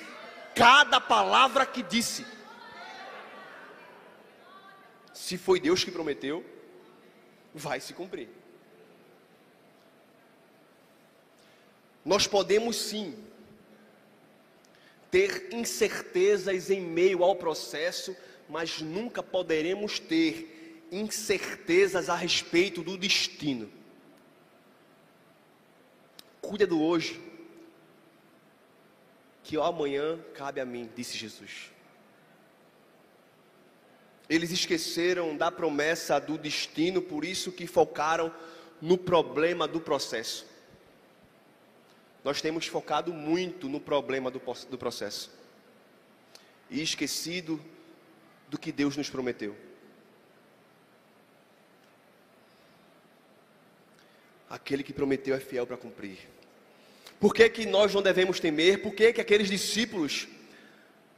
[0.54, 2.26] cada palavra que disse.
[5.14, 6.44] Se foi Deus que prometeu,
[7.54, 8.28] vai se cumprir.
[12.04, 13.25] Nós podemos sim
[15.10, 18.16] ter incertezas em meio ao processo,
[18.48, 23.70] mas nunca poderemos ter incertezas a respeito do destino.
[26.40, 27.20] Cuida do hoje,
[29.42, 31.70] que o amanhã cabe a mim, disse Jesus.
[34.28, 38.34] Eles esqueceram da promessa do destino, por isso que focaram
[38.80, 40.46] no problema do processo.
[42.26, 45.30] Nós temos focado muito no problema do, do processo
[46.68, 47.64] e esquecido
[48.48, 49.56] do que Deus nos prometeu.
[54.50, 56.18] Aquele que prometeu é fiel para cumprir.
[57.20, 58.82] Por que, que nós não devemos temer?
[58.82, 60.26] Por que, que aqueles discípulos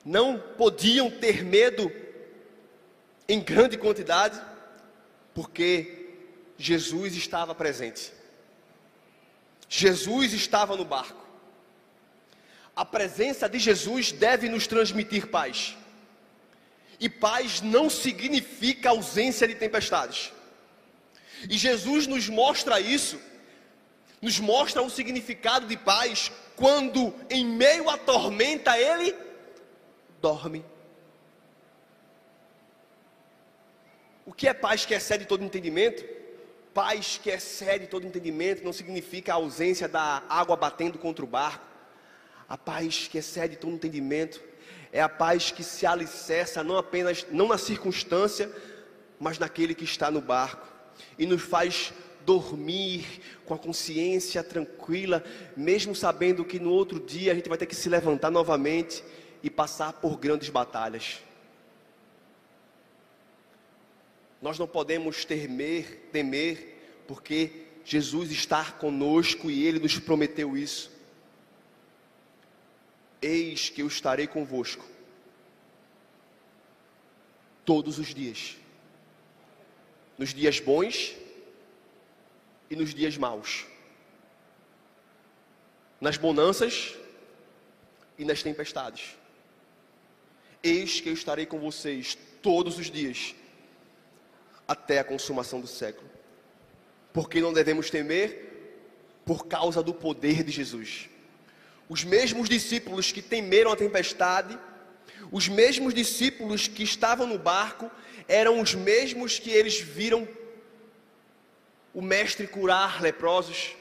[0.05, 1.91] não podiam ter medo
[3.27, 4.39] em grande quantidade,
[5.33, 6.11] porque
[6.59, 8.18] Jesus estava presente.
[9.69, 11.27] Jesus estava no barco.
[12.75, 15.77] A presença de Jesus deve nos transmitir paz.
[17.01, 20.33] E paz não significa ausência de tempestades.
[21.49, 23.21] E Jesus nos mostra isso,
[24.21, 29.15] nos mostra o significado de paz quando, em meio à tormenta, ele
[30.21, 30.65] dorme.
[34.27, 36.18] O que é paz que excede todo entendimento?
[36.79, 41.67] Paz que excede todo entendimento não significa a ausência da água batendo contra o barco.
[42.49, 44.41] A paz que excede todo entendimento
[44.93, 48.49] é a paz que se alicerça não apenas não na circunstância,
[49.19, 50.69] mas naquele que está no barco
[51.19, 51.93] e nos faz
[52.25, 55.25] dormir com a consciência tranquila,
[55.57, 59.03] mesmo sabendo que no outro dia a gente vai ter que se levantar novamente
[59.43, 61.23] e passar por grandes batalhas.
[64.41, 70.91] Nós não podemos temer, temer, porque Jesus está conosco e Ele nos prometeu isso.
[73.21, 74.85] Eis que eu estarei convosco
[77.65, 78.57] todos os dias,
[80.17, 81.17] nos dias bons
[82.71, 83.67] e nos dias maus,
[86.01, 86.95] nas bonanças
[88.17, 89.17] e nas tempestades.
[90.63, 93.35] Eis que eu estarei com vocês todos os dias
[94.69, 96.09] até a consumação do século.
[97.13, 98.47] Porque não devemos temer?
[99.25, 101.09] Por causa do poder de Jesus.
[101.89, 104.59] Os mesmos discípulos que temeram a tempestade,
[105.33, 107.91] os mesmos discípulos que estavam no barco,
[108.29, 110.29] eram os mesmos que eles viram
[111.95, 113.75] o Mestre curar leprosos,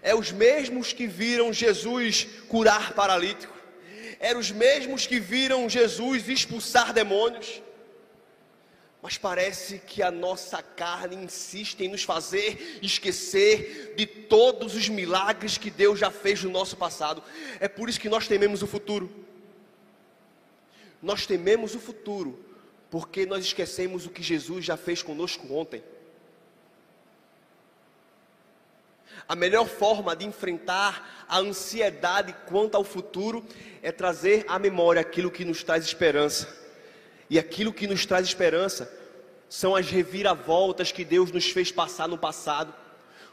[0.00, 3.52] é os mesmos que viram Jesus curar paralítico,
[4.20, 7.60] eram os mesmos que viram Jesus expulsar demônios,
[9.04, 15.58] mas parece que a nossa carne insiste em nos fazer esquecer de todos os milagres
[15.58, 17.22] que Deus já fez no nosso passado.
[17.60, 19.14] É por isso que nós tememos o futuro.
[21.02, 22.42] Nós tememos o futuro,
[22.90, 25.84] porque nós esquecemos o que Jesus já fez conosco ontem.
[29.28, 33.44] A melhor forma de enfrentar a ansiedade quanto ao futuro
[33.82, 36.63] é trazer à memória aquilo que nos traz esperança.
[37.28, 38.92] E aquilo que nos traz esperança
[39.48, 42.74] são as reviravoltas que Deus nos fez passar no passado.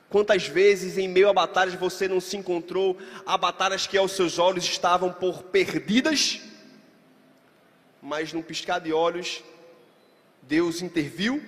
[0.09, 4.37] Quantas vezes em meio a batalhas você não se encontrou a batalhas que aos seus
[4.37, 6.41] olhos estavam por perdidas,
[8.01, 9.41] mas num piscar de olhos
[10.43, 11.41] Deus interviu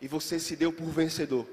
[0.00, 1.46] e você se deu por vencedor.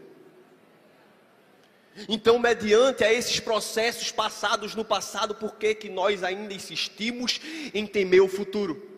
[2.07, 7.41] Então, mediante a esses processos passados no passado, por que que nós ainda insistimos
[7.73, 8.96] em temer o futuro?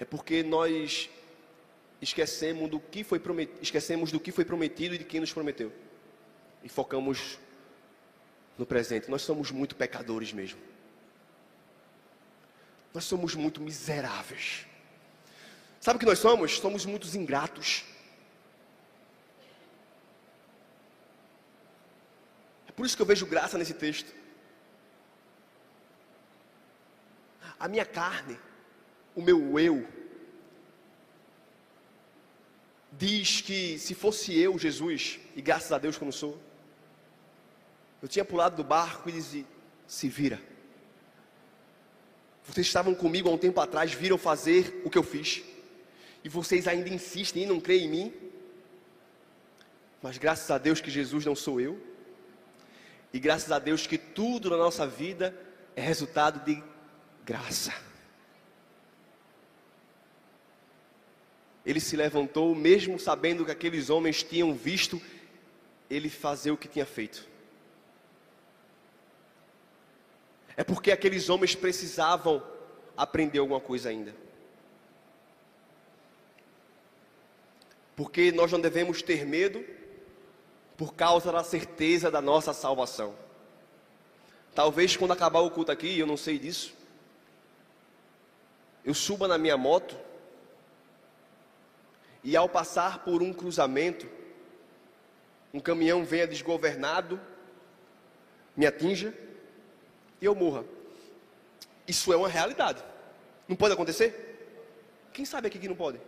[0.00, 1.10] É porque nós
[2.00, 5.70] esquecemos do que foi prometido, esquecemos do que foi prometido e de quem nos prometeu.
[6.64, 7.38] E focamos
[8.56, 9.10] no presente.
[9.10, 10.58] Nós somos muito pecadores mesmo.
[12.94, 14.64] Nós somos muito miseráveis.
[15.78, 16.58] Sabe o que nós somos?
[16.58, 17.84] Somos muito ingratos.
[22.66, 24.14] É por isso que eu vejo graça nesse texto.
[27.58, 28.38] A minha carne,
[29.20, 29.86] o meu eu,
[32.90, 36.40] diz que se fosse eu, Jesus, e graças a Deus que eu não sou,
[38.02, 39.44] eu tinha pulado do barco e dizia:
[39.86, 40.40] se vira.
[42.44, 45.42] Vocês estavam comigo há um tempo atrás, viram fazer o que eu fiz,
[46.24, 48.14] e vocês ainda insistem e não creem em mim.
[50.02, 51.78] Mas graças a Deus que Jesus não sou eu,
[53.12, 55.38] e graças a Deus que tudo na nossa vida
[55.76, 56.62] é resultado de
[57.22, 57.89] graça.
[61.64, 65.00] Ele se levantou, mesmo sabendo que aqueles homens tinham visto
[65.88, 67.28] ele fazer o que tinha feito.
[70.56, 72.42] É porque aqueles homens precisavam
[72.96, 74.14] aprender alguma coisa ainda.
[77.96, 79.64] Porque nós não devemos ter medo
[80.76, 83.14] por causa da certeza da nossa salvação.
[84.54, 86.74] Talvez quando acabar o culto aqui, eu não sei disso,
[88.84, 89.96] eu suba na minha moto
[92.22, 94.08] e ao passar por um cruzamento,
[95.52, 97.20] um caminhão venha desgovernado,
[98.56, 99.14] me atinja
[100.20, 100.64] e eu morra.
[101.88, 102.82] Isso é uma realidade.
[103.48, 104.30] Não pode acontecer?
[105.12, 106.00] Quem sabe aqui que não pode?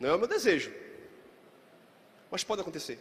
[0.00, 0.72] Não é o meu desejo.
[2.30, 2.98] Mas pode acontecer.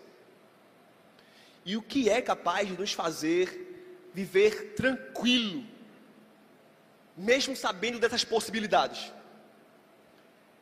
[1.63, 3.73] E o que é capaz de nos fazer
[4.13, 5.65] viver tranquilo,
[7.17, 9.11] mesmo sabendo dessas possibilidades?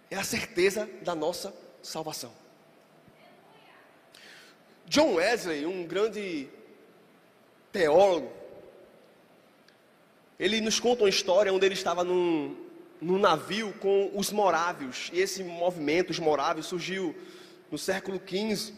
[0.10, 2.32] É a certeza da nossa salvação.
[4.86, 6.48] John Wesley, um grande
[7.72, 8.32] teólogo,
[10.40, 12.56] ele nos conta uma história onde ele estava num,
[13.02, 17.16] num navio com os morávios, e esse movimento, os morávios, surgiu
[17.72, 18.74] no século XV,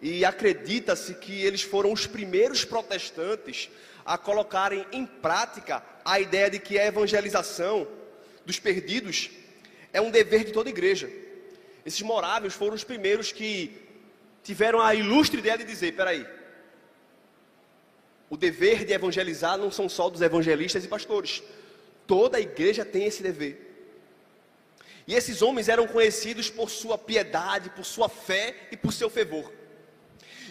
[0.00, 3.68] e acredita-se que eles foram os primeiros protestantes
[4.04, 7.86] a colocarem em prática a ideia de que a evangelização
[8.46, 9.30] dos perdidos
[9.98, 11.10] é um dever de toda igreja.
[11.84, 13.76] Esses moráveis foram os primeiros que
[14.42, 16.26] tiveram a ilustre ideia de dizer: peraí,
[18.30, 21.42] o dever de evangelizar não são só dos evangelistas e pastores,
[22.06, 23.54] toda a igreja tem esse dever.
[25.06, 29.50] E esses homens eram conhecidos por sua piedade, por sua fé e por seu fervor.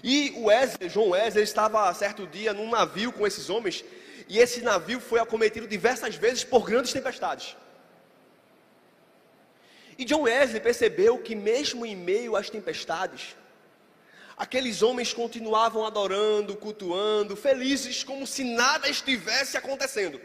[0.04, 3.86] E o Wesley, João Wesley, estava certo dia num navio com esses homens,
[4.28, 7.56] e esse navio foi acometido diversas vezes por grandes tempestades.
[9.98, 13.36] E John Wesley percebeu que, mesmo em meio às tempestades,
[14.38, 20.22] aqueles homens continuavam adorando, cultuando, felizes, como se nada estivesse acontecendo.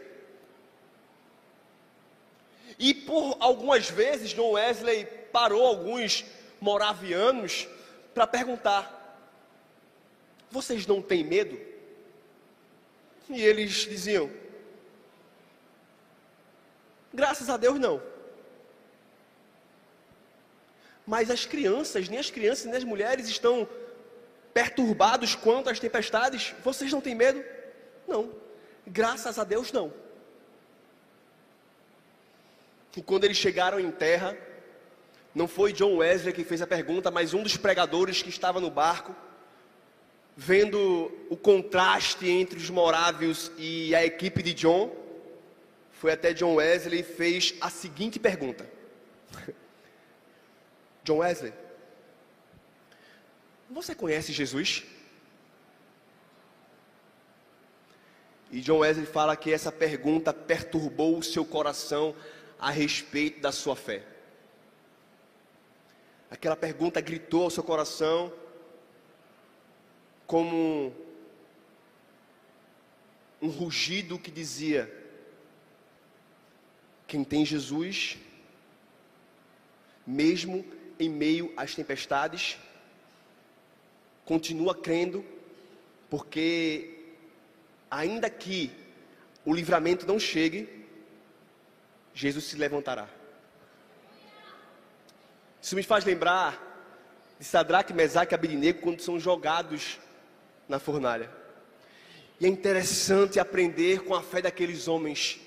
[2.77, 6.23] E por algumas vezes, John Wesley parou alguns
[6.61, 7.67] moravianos
[8.13, 9.27] para perguntar:
[10.51, 11.59] Vocês não têm medo?
[13.29, 14.29] E eles diziam:
[17.11, 18.12] Graças a Deus, não.
[21.05, 23.67] Mas as crianças, nem as crianças nem as mulheres estão
[24.53, 26.53] perturbados quanto às tempestades.
[26.63, 27.43] Vocês não têm medo?
[28.07, 28.31] Não.
[28.85, 29.93] Graças a Deus, não.
[32.95, 34.37] E quando eles chegaram em terra,
[35.33, 38.69] não foi John Wesley que fez a pergunta, mas um dos pregadores que estava no
[38.69, 39.15] barco,
[40.35, 44.95] vendo o contraste entre os morávios e a equipe de John,
[45.91, 48.69] foi até John Wesley e fez a seguinte pergunta:
[51.03, 51.53] John Wesley,
[53.69, 54.83] você conhece Jesus?
[58.51, 62.15] E John Wesley fala que essa pergunta perturbou o seu coração
[62.59, 64.05] a respeito da sua fé.
[66.29, 68.31] Aquela pergunta gritou ao seu coração
[70.25, 70.93] como
[73.41, 74.91] um rugido que dizia:
[77.07, 78.17] Quem tem Jesus,
[80.07, 80.63] mesmo
[80.99, 82.57] em meio às tempestades,
[84.25, 85.23] continua crendo,
[86.09, 86.99] porque
[87.89, 88.71] ainda que
[89.45, 90.85] o livramento não chegue,
[92.13, 93.07] Jesus se levantará.
[95.61, 96.71] Isso me faz lembrar
[97.39, 99.99] de Sadraque, Mesaque e Abidinego quando são jogados
[100.67, 101.29] na fornalha.
[102.39, 105.39] E é interessante aprender com a fé daqueles homens.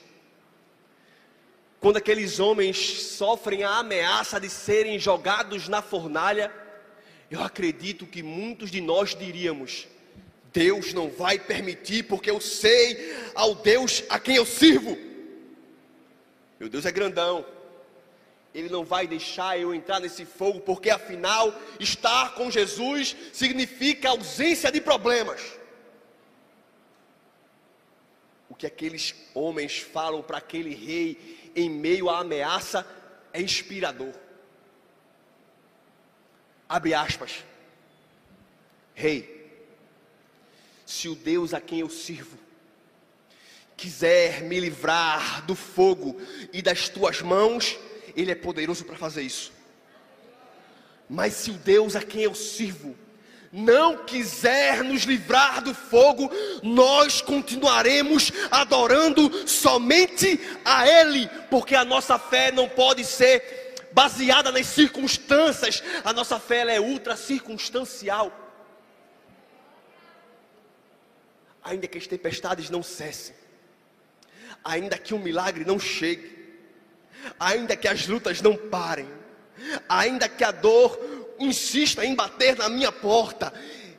[1.81, 6.53] Quando aqueles homens sofrem a ameaça de serem jogados na fornalha,
[7.31, 9.87] eu acredito que muitos de nós diríamos:
[10.53, 14.97] Deus não vai permitir, porque eu sei ao Deus a quem eu sirvo.
[16.59, 17.45] Meu Deus é grandão.
[18.55, 24.73] Ele não vai deixar eu entrar nesse fogo, porque afinal, estar com Jesus significa ausência
[24.73, 25.43] de problemas.
[28.49, 32.87] O que aqueles homens falam para aquele rei em meio à ameaça
[33.33, 34.13] é inspirador.
[36.69, 37.43] Abre aspas.
[38.95, 39.51] Rei,
[40.85, 42.39] se o Deus a quem eu sirvo
[43.77, 46.19] quiser me livrar do fogo
[46.53, 47.79] e das tuas mãos,
[48.17, 49.53] Ele é poderoso para fazer isso.
[51.09, 52.97] Mas se o Deus a quem eu sirvo
[53.57, 56.31] não quiser nos livrar do fogo,
[56.63, 64.67] nós continuaremos adorando somente a Ele, porque a nossa fé não pode ser baseada nas
[64.67, 68.31] circunstâncias, a nossa fé é ultra circunstancial.
[71.65, 73.35] Ainda que as tempestades não cessem,
[74.63, 76.61] ainda que o um milagre não chegue,
[77.41, 79.09] ainda que as lutas não parem,
[79.89, 83.53] ainda que a dor insista em bater na minha porta,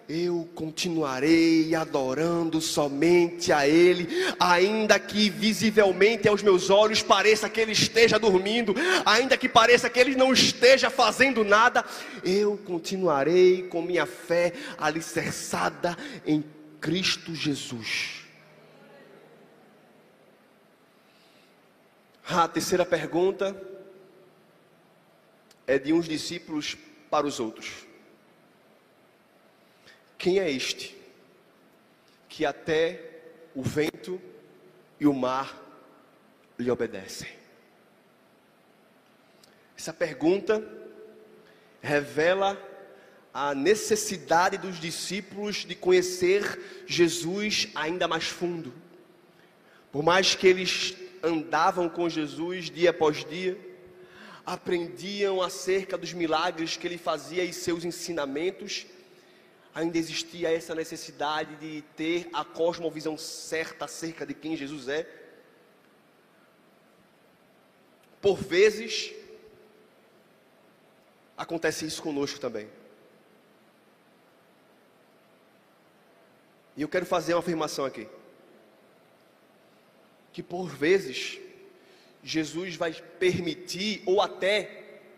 [0.09, 4.07] eu continuarei adorando somente a Ele,
[4.39, 8.73] ainda que visivelmente aos meus olhos pareça que Ele esteja dormindo,
[9.05, 11.83] ainda que pareça que Ele não esteja fazendo nada,
[12.23, 16.43] eu continuarei com minha fé alicerçada em
[16.79, 18.21] Cristo Jesus.
[22.29, 23.55] A terceira pergunta
[25.65, 26.77] é de uns discípulos
[27.09, 27.85] para os outros.
[30.17, 30.95] Quem é este
[32.27, 33.21] que até
[33.55, 34.21] o vento
[34.99, 35.61] e o mar
[36.57, 37.29] lhe obedecem?
[39.77, 40.63] Essa pergunta
[41.81, 42.59] revela
[43.33, 48.73] a necessidade dos discípulos de conhecer Jesus ainda mais fundo.
[49.91, 53.57] Por mais que eles andavam com Jesus dia após dia,
[54.47, 58.87] aprendiam acerca dos milagres que ele fazia e seus ensinamentos,
[59.75, 65.05] ainda existia essa necessidade de ter a cosmovisão certa acerca de quem Jesus é.
[68.21, 69.13] Por vezes,
[71.35, 72.69] acontece isso conosco também.
[76.77, 78.07] E eu quero fazer uma afirmação aqui.
[80.31, 81.37] Que por vezes,
[82.27, 84.69] Jesus vai permitir ou até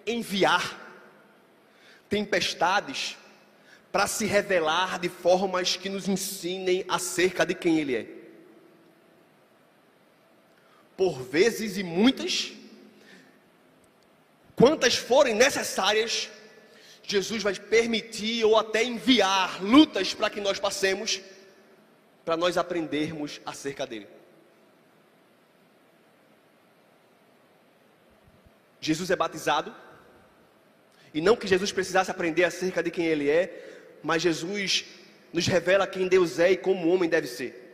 [0.06, 0.80] enviar
[2.08, 3.18] tempestades
[3.92, 8.06] para se revelar de formas que nos ensinem acerca de quem Ele é.
[10.96, 12.54] Por vezes e muitas,
[14.56, 16.30] quantas forem necessárias,
[17.02, 21.22] Jesus vai permitir ou até enviar lutas para que nós passemos,
[22.24, 24.19] para nós aprendermos acerca dele.
[28.80, 29.76] Jesus é batizado,
[31.14, 34.86] e não que Jesus precisasse aprender acerca de quem ele é, mas Jesus
[35.34, 37.66] nos revela quem Deus é e como o homem deve ser.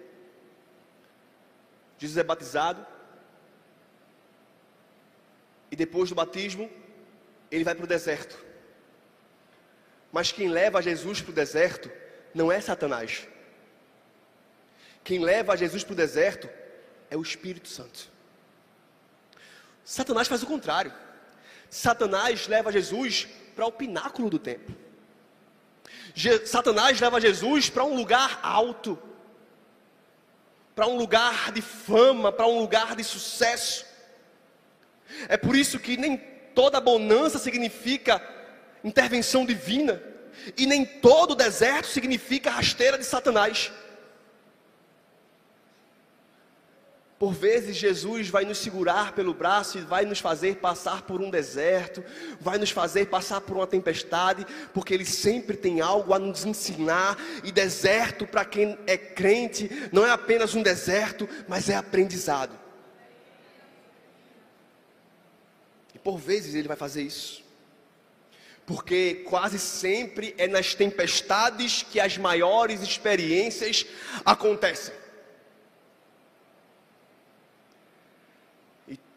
[1.97, 2.85] Jesus é batizado,
[5.71, 6.69] e depois do batismo,
[7.51, 8.43] ele vai para o deserto.
[10.11, 11.91] Mas quem leva Jesus para o deserto
[12.33, 13.27] não é Satanás.
[15.03, 16.49] Quem leva Jesus para o deserto
[17.09, 18.14] é o Espírito Santo.
[19.85, 20.91] Satanás faz o contrário.
[21.69, 24.75] Satanás leva Jesus para o pináculo do templo.
[26.13, 28.97] Je Satanás leva Jesus para um lugar alto,
[30.75, 33.85] para um lugar de fama, para um lugar de sucesso.
[35.29, 36.17] É por isso que nem
[36.55, 38.21] toda bonança significa
[38.83, 40.01] intervenção divina,
[40.57, 43.71] e nem todo deserto significa rasteira de Satanás.
[47.17, 51.29] Por vezes Jesus vai nos segurar pelo braço e vai nos fazer passar por um
[51.29, 52.03] deserto,
[52.41, 57.17] vai nos fazer passar por uma tempestade, porque Ele sempre tem algo a nos ensinar.
[57.41, 62.59] E deserto, para quem é crente, não é apenas um deserto, mas é aprendizado.
[65.93, 67.41] E por vezes Ele vai fazer isso,
[68.65, 73.85] porque quase sempre é nas tempestades que as maiores experiências
[74.25, 75.04] acontecem.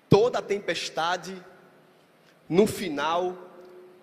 [0.09, 1.43] Toda tempestade,
[2.49, 3.37] no final,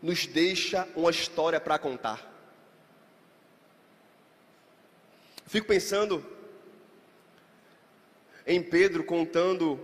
[0.02, 2.32] nos deixa uma história para contar.
[5.48, 6.24] Fico pensando
[8.46, 9.80] em Pedro contando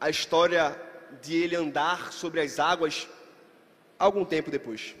[0.00, 0.80] a história
[1.20, 3.08] de ele andar sobre as águas
[3.98, 4.94] algum tempo depois.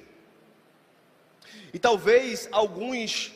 [1.72, 3.32] E talvez alguns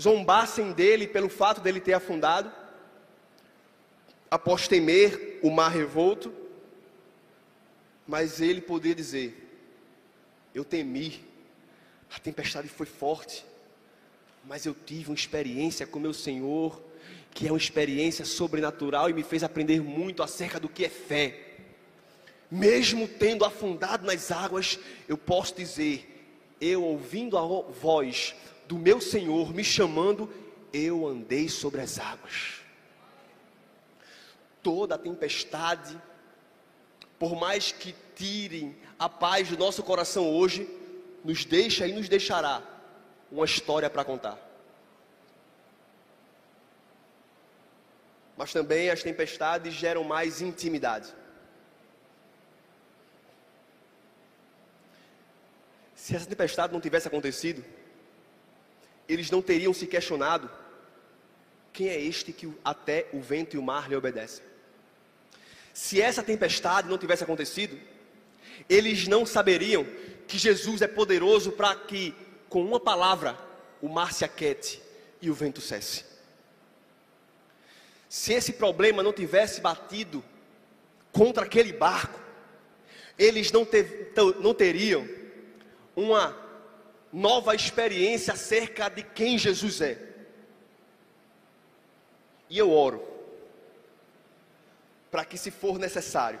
[0.00, 2.52] zombassem dele pelo fato dele ter afundado
[4.30, 6.32] após temer o mar revolto,
[8.06, 9.34] mas ele poderia dizer:
[10.54, 11.24] Eu temi,
[12.14, 13.44] a tempestade foi forte,
[14.44, 16.80] mas eu tive uma experiência com meu Senhor,
[17.32, 21.42] que é uma experiência sobrenatural e me fez aprender muito acerca do que é fé.
[22.50, 26.28] Mesmo tendo afundado nas águas, eu posso dizer,
[26.60, 28.34] eu ouvindo a voz
[28.68, 30.32] do meu Senhor me chamando,
[30.72, 32.65] eu andei sobre as águas.
[34.66, 35.96] Toda tempestade,
[37.20, 40.68] por mais que tirem a paz do nosso coração hoje,
[41.24, 42.60] nos deixa e nos deixará
[43.30, 44.36] uma história para contar.
[48.36, 51.14] Mas também as tempestades geram mais intimidade.
[55.94, 57.64] Se essa tempestade não tivesse acontecido,
[59.08, 60.50] eles não teriam se questionado:
[61.72, 64.55] quem é este que até o vento e o mar lhe obedecem?
[65.76, 67.78] Se essa tempestade não tivesse acontecido,
[68.66, 69.86] eles não saberiam
[70.26, 72.14] que Jesus é poderoso para que,
[72.48, 73.36] com uma palavra,
[73.82, 74.82] o mar se aquete
[75.20, 76.06] e o vento cesse.
[78.08, 80.24] Se esse problema não tivesse batido
[81.12, 82.18] contra aquele barco,
[83.18, 85.06] eles não, ter, não teriam
[85.94, 86.34] uma
[87.12, 89.98] nova experiência acerca de quem Jesus é.
[92.48, 93.15] E eu oro
[95.16, 96.38] para que, se for necessário,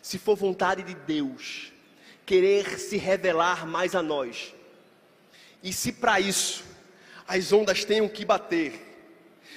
[0.00, 1.72] se for vontade de Deus,
[2.24, 4.54] querer se revelar mais a nós,
[5.60, 6.62] e se para isso
[7.26, 8.72] as ondas tenham que bater,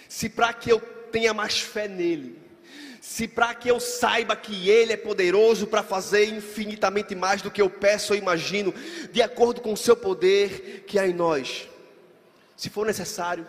[0.09, 0.79] se para que eu
[1.11, 2.41] tenha mais fé nele,
[2.99, 7.61] se para que eu saiba que Ele é poderoso para fazer infinitamente mais do que
[7.61, 8.73] eu peço ou imagino,
[9.11, 11.69] de acordo com o seu poder que há em nós,
[12.57, 13.47] se for necessário,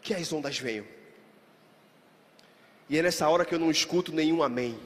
[0.00, 0.97] que as ondas venham.
[2.88, 4.80] E é nessa hora que eu não escuto nenhum amém.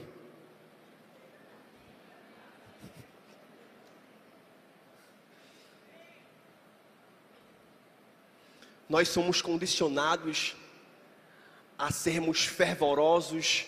[8.89, 10.55] Nós somos condicionados
[11.77, 13.65] a sermos fervorosos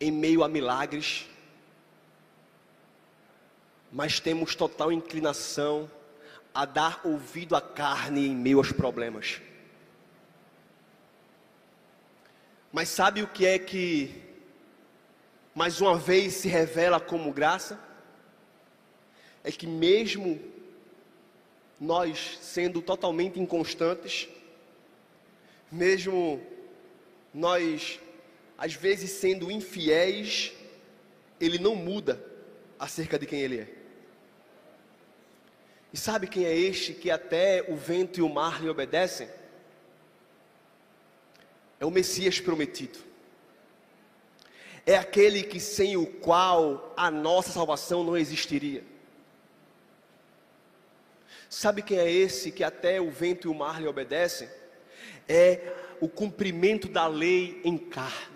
[0.00, 1.26] em meio a milagres,
[3.92, 5.90] mas temos total inclinação
[6.54, 9.40] a dar ouvido à carne em meio aos problemas.
[12.72, 14.22] Mas sabe o que é que
[15.54, 17.80] mais uma vez se revela como graça?
[19.42, 20.40] É que mesmo
[21.80, 24.28] nós sendo totalmente inconstantes,
[25.70, 26.44] mesmo
[27.32, 28.00] nós
[28.58, 30.52] às vezes sendo infiéis,
[31.40, 32.22] ele não muda
[32.78, 33.68] acerca de quem ele é.
[35.92, 39.28] E sabe quem é este que até o vento e o mar lhe obedecem?
[41.78, 42.98] É o Messias prometido.
[44.84, 48.84] É aquele que sem o qual a nossa salvação não existiria.
[51.48, 54.48] Sabe quem é esse que até o vento e o mar lhe obedecem?
[55.28, 58.35] É o cumprimento da lei em carne.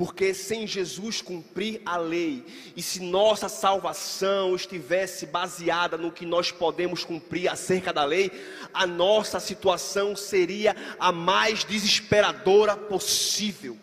[0.00, 2.42] Porque sem Jesus cumprir a lei,
[2.74, 8.30] e se nossa salvação estivesse baseada no que nós podemos cumprir acerca da lei,
[8.72, 13.76] a nossa situação seria a mais desesperadora possível.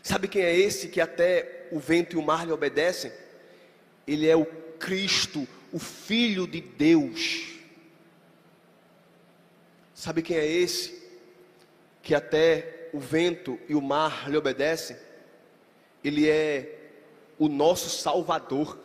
[0.00, 3.10] Sabe quem é esse que até o vento e o mar lhe obedecem?
[4.06, 4.46] Ele é o
[4.78, 7.48] Cristo, o Filho de Deus.
[9.92, 11.02] Sabe quem é esse
[12.00, 14.96] que até o vento e o mar lhe obedecem,
[16.02, 16.78] ele é
[17.38, 18.78] o nosso Salvador.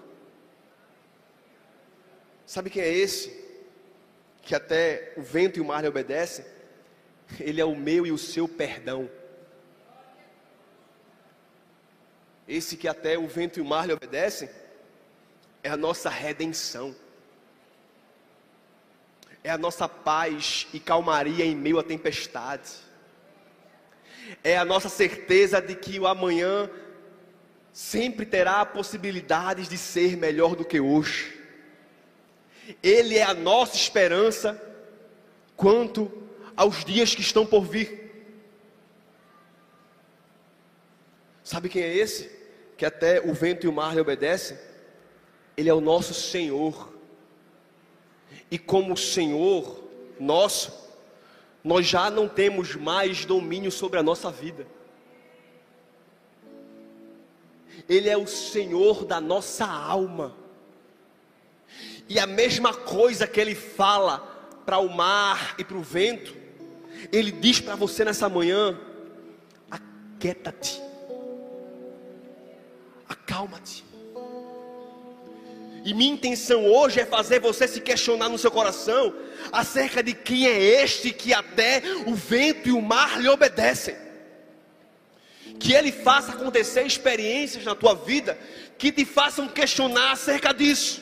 [2.46, 3.44] Sabe quem é esse?
[4.42, 6.46] Que até o vento e o mar lhe obedecem?
[7.40, 9.10] Ele é o meu e o seu perdão.
[12.48, 14.50] Esse que até o vento e o mar lhe obedecem,
[15.64, 16.96] é a nossa redenção.
[19.44, 22.93] É a nossa paz e calmaria em meio à tempestade
[24.44, 26.70] é a nossa certeza de que o amanhã
[27.72, 31.40] sempre terá possibilidades de ser melhor do que hoje.
[32.82, 34.62] Ele é a nossa esperança
[35.56, 36.12] quanto
[36.56, 38.04] aos dias que estão por vir.
[41.44, 42.32] Sabe quem é esse?
[42.78, 44.58] Que até o vento e o mar lhe obedecem?
[45.58, 46.94] Ele é o nosso Senhor.
[48.50, 49.84] E como Senhor
[50.20, 50.83] nosso,
[51.64, 54.68] nós já não temos mais domínio sobre a nossa vida.
[57.88, 60.36] Ele é o Senhor da nossa alma.
[62.10, 64.20] E a mesma coisa que ele fala
[64.66, 66.36] para o mar e para o vento,
[67.12, 68.80] ele diz para você nessa manhã:
[69.72, 70.82] aquieta-te,
[73.08, 73.93] acalma-te.
[75.86, 79.14] E minha intenção hoje é fazer você se questionar no seu coração
[79.52, 83.96] acerca de quem é este que até o vento e o mar lhe obedecem.
[85.60, 88.38] Que ele faça acontecer experiências na tua vida
[88.78, 91.02] que te façam questionar acerca disso.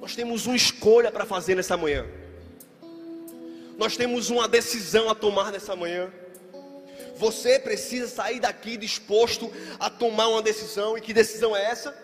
[0.00, 2.06] Nós temos uma escolha para fazer nessa manhã.
[3.78, 6.12] Nós temos uma decisão a tomar nessa manhã.
[7.20, 10.96] Você precisa sair daqui disposto a tomar uma decisão.
[10.96, 11.94] E que decisão é essa?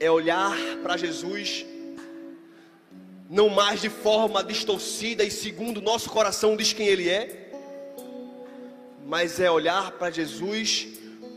[0.00, 1.66] É olhar para Jesus,
[3.28, 7.50] não mais de forma distorcida e segundo nosso coração diz quem Ele é,
[9.04, 10.88] mas é olhar para Jesus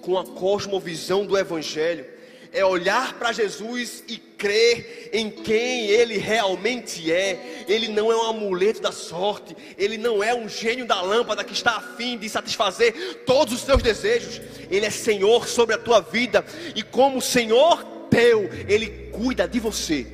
[0.01, 2.05] com a cosmovisão do Evangelho
[2.51, 7.65] é olhar para Jesus e crer em quem Ele realmente é.
[7.67, 11.53] Ele não é um amuleto da sorte, Ele não é um gênio da lâmpada que
[11.53, 14.41] está a fim de satisfazer todos os seus desejos.
[14.69, 16.43] Ele é Senhor sobre a tua vida,
[16.75, 20.07] e como Senhor teu, Ele cuida de você.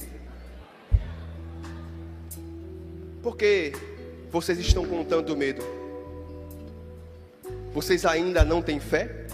[3.22, 3.74] Por que
[4.30, 5.64] vocês estão com tanto medo?
[7.74, 9.26] Vocês ainda não têm fé?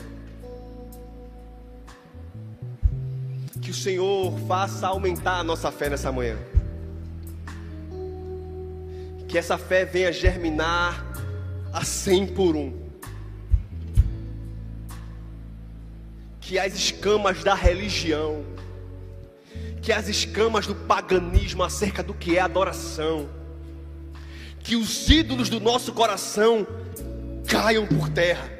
[3.71, 6.37] Que o Senhor faça aumentar a nossa fé nessa manhã.
[9.29, 11.05] Que essa fé venha germinar
[11.71, 12.73] a cem por um.
[16.41, 18.43] Que as escamas da religião,
[19.81, 23.29] que as escamas do paganismo acerca do que é adoração,
[24.59, 26.67] que os ídolos do nosso coração
[27.47, 28.51] caiam por terra,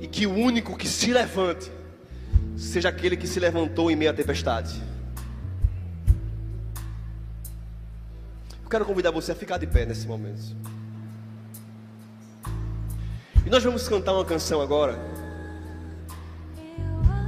[0.00, 1.75] e que o único que se levante
[2.56, 4.82] seja aquele que se levantou em meio à tempestade.
[8.64, 10.56] Eu quero convidar você a ficar de pé nesse momento.
[13.44, 14.98] E nós vamos cantar uma canção agora.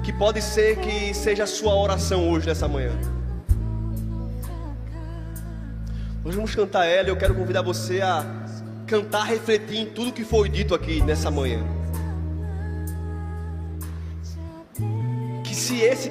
[0.03, 2.91] Que pode ser que seja a sua oração hoje, nessa manhã.
[6.25, 8.25] Nós vamos cantar ela e eu quero convidar você a
[8.87, 11.78] cantar, refletir em tudo que foi dito aqui nessa manhã.
[15.69, 16.09] Se esse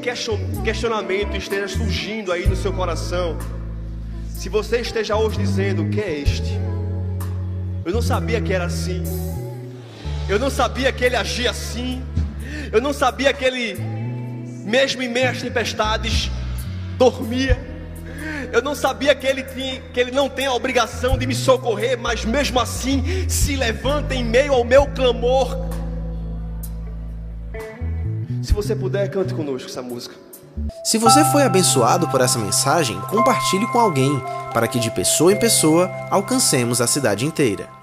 [0.64, 3.36] questionamento esteja surgindo aí no seu coração,
[4.30, 6.60] se você esteja hoje dizendo: que é este?
[7.84, 9.04] Eu não sabia que era assim.
[10.30, 12.04] Eu não sabia que ele agia assim.
[12.72, 13.76] Eu não sabia que ele,
[14.64, 16.30] mesmo em meio às tempestades,
[16.96, 17.58] dormia.
[18.54, 21.98] Eu não sabia que ele, tinha, que ele não tem a obrigação de me socorrer,
[21.98, 25.68] mas mesmo assim se levanta em meio ao meu clamor
[28.48, 30.16] se você puder, cante conosco essa música.
[30.82, 34.24] Se você foi abençoado por essa mensagem, compartilhe com alguém,
[34.54, 37.77] para que de pessoa em pessoa alcancemos a cidade inteira.